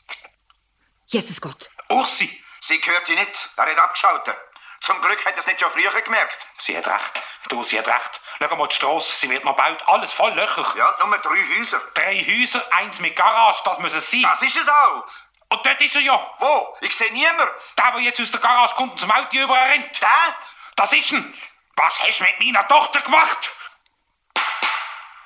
[1.05, 1.69] Jesus Gott.
[1.87, 3.49] Ursi, Sie hört ihn nicht.
[3.55, 4.35] Er hat abgeschaltet.
[4.81, 6.45] Zum Glück hat er es nicht schon früher gemerkt.
[6.57, 7.23] sie hat recht.
[7.47, 8.19] Du, sie hat recht.
[8.41, 9.83] Schau mal die Strasse, sie wird noch gebaut.
[9.87, 10.73] Alles voll Löcher.
[10.77, 11.81] Ja, nur drei Häuser.
[11.93, 14.23] Drei Häuser, eins mit Garage, das muss es sein.
[14.23, 15.07] Das ist es auch.
[15.55, 16.33] Und dort ist er ja.
[16.39, 16.77] Wo?
[16.81, 17.49] Ich sehe niemand.
[17.77, 20.01] Der, der jetzt aus der Garage kommt und zum Auto überrennt.
[20.01, 20.35] Der?
[20.75, 21.33] Das ist ein.
[21.77, 23.51] Was hast du mit meiner Tochter gemacht?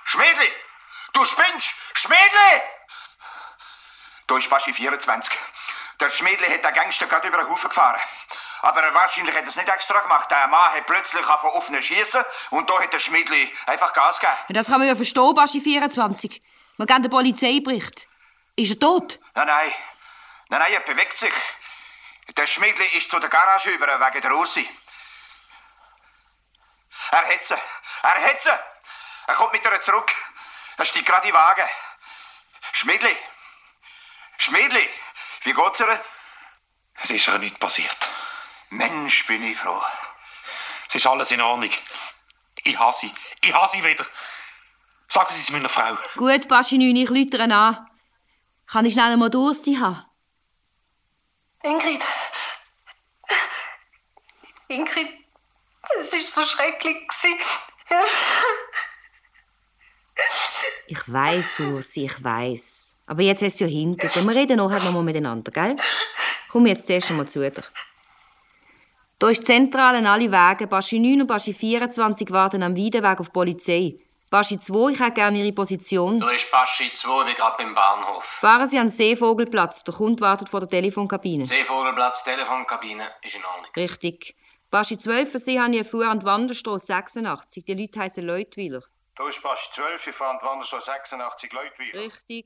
[0.05, 0.49] Schmedli!
[1.13, 1.73] Du spinnst!
[1.93, 2.61] Schmedli!
[4.27, 5.35] Da ist Baschi 24.
[5.99, 7.99] Der Schmedli hat den Gangster gerade über den Haufen gefahren.
[8.61, 10.29] Aber wahrscheinlich hat er es nicht extra gemacht.
[10.29, 14.37] Der Mann hat plötzlich angefangen offenen schießen und da hat der Schmedli einfach Gas gegeben.
[14.49, 16.41] Das kann man ja verstehen, Baschi 24.
[16.77, 18.07] Wir geben den Polizeibericht.
[18.55, 19.19] Ist er tot?
[19.35, 19.73] Nein, nein.
[20.49, 21.33] Nein, nein, er bewegt sich.
[22.35, 24.67] Der Schmedli ist zu der Garage über wegen der Ursi.
[27.11, 27.55] Er hat sie.
[28.03, 28.49] Er hat sie.
[29.27, 30.13] Er kommt mit ihr zurück.
[30.77, 31.69] Er steigt gerade in den Wagen.
[32.73, 33.15] Schmedli.
[34.37, 34.89] Schmedli.
[35.43, 36.03] Wie geht's ihr?
[37.01, 38.09] Es ist ihr nichts passiert.
[38.69, 39.81] Mensch, bin ich froh.
[40.87, 41.71] Es ist alles in Ordnung.
[42.63, 43.13] Ich hasse sie.
[43.41, 44.05] Ich hasse sie wieder.
[45.07, 45.97] Sagen Sie es meiner Frau.
[46.15, 47.89] Gut, Baschi 9, ich läutere ihn an.
[48.67, 50.08] Kann ich schnell einmal durch sie haben?
[51.63, 52.01] Ingrid.
[54.69, 55.07] Ingrid,
[55.99, 56.97] es ist so schrecklich.
[60.87, 63.01] Ich weiß, Ursi, ich weiß.
[63.07, 64.23] Aber jetzt hast du ja hinter dir.
[64.23, 65.75] Wir reden nachher noch mal miteinander, gell?
[66.49, 67.63] Komm jetzt zuerst einmal zu dir.
[69.17, 70.67] Da ist die Zentrale an alle Wege.
[70.67, 73.99] Baschi 9 und Baschi 24 warten am Wiederweg auf die Polizei.
[74.31, 76.19] Baschi 2, ich hätte gerne Ihre Position.
[76.19, 78.23] Da ist Baschi 2 wie gerade beim Bahnhof.
[78.23, 79.83] Fahren Sie an den Seevogelplatz.
[79.83, 81.45] Der Kunde wartet vor der Telefonkabine.
[81.45, 83.71] Seevogelplatz, Telefonkabine, ist in Ordnung.
[83.75, 84.35] Richtig.
[84.69, 87.65] Baschi 12 für Sie habe ich erfahren an die Wanderstrasse 86.
[87.65, 88.83] Die Leute heißen Leutwiler.
[89.15, 91.99] Da ist Baschi 12, ich fahre an die Wanderstraße 86 Leute wieder.
[91.99, 92.45] Richtig.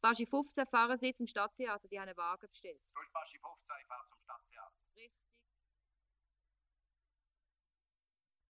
[0.00, 1.88] Baschi 15 fahren Sie zum Stadttheater.
[1.88, 2.78] Die haben einen Wagen bestellt.
[2.94, 3.75] Da ist Baschi 15,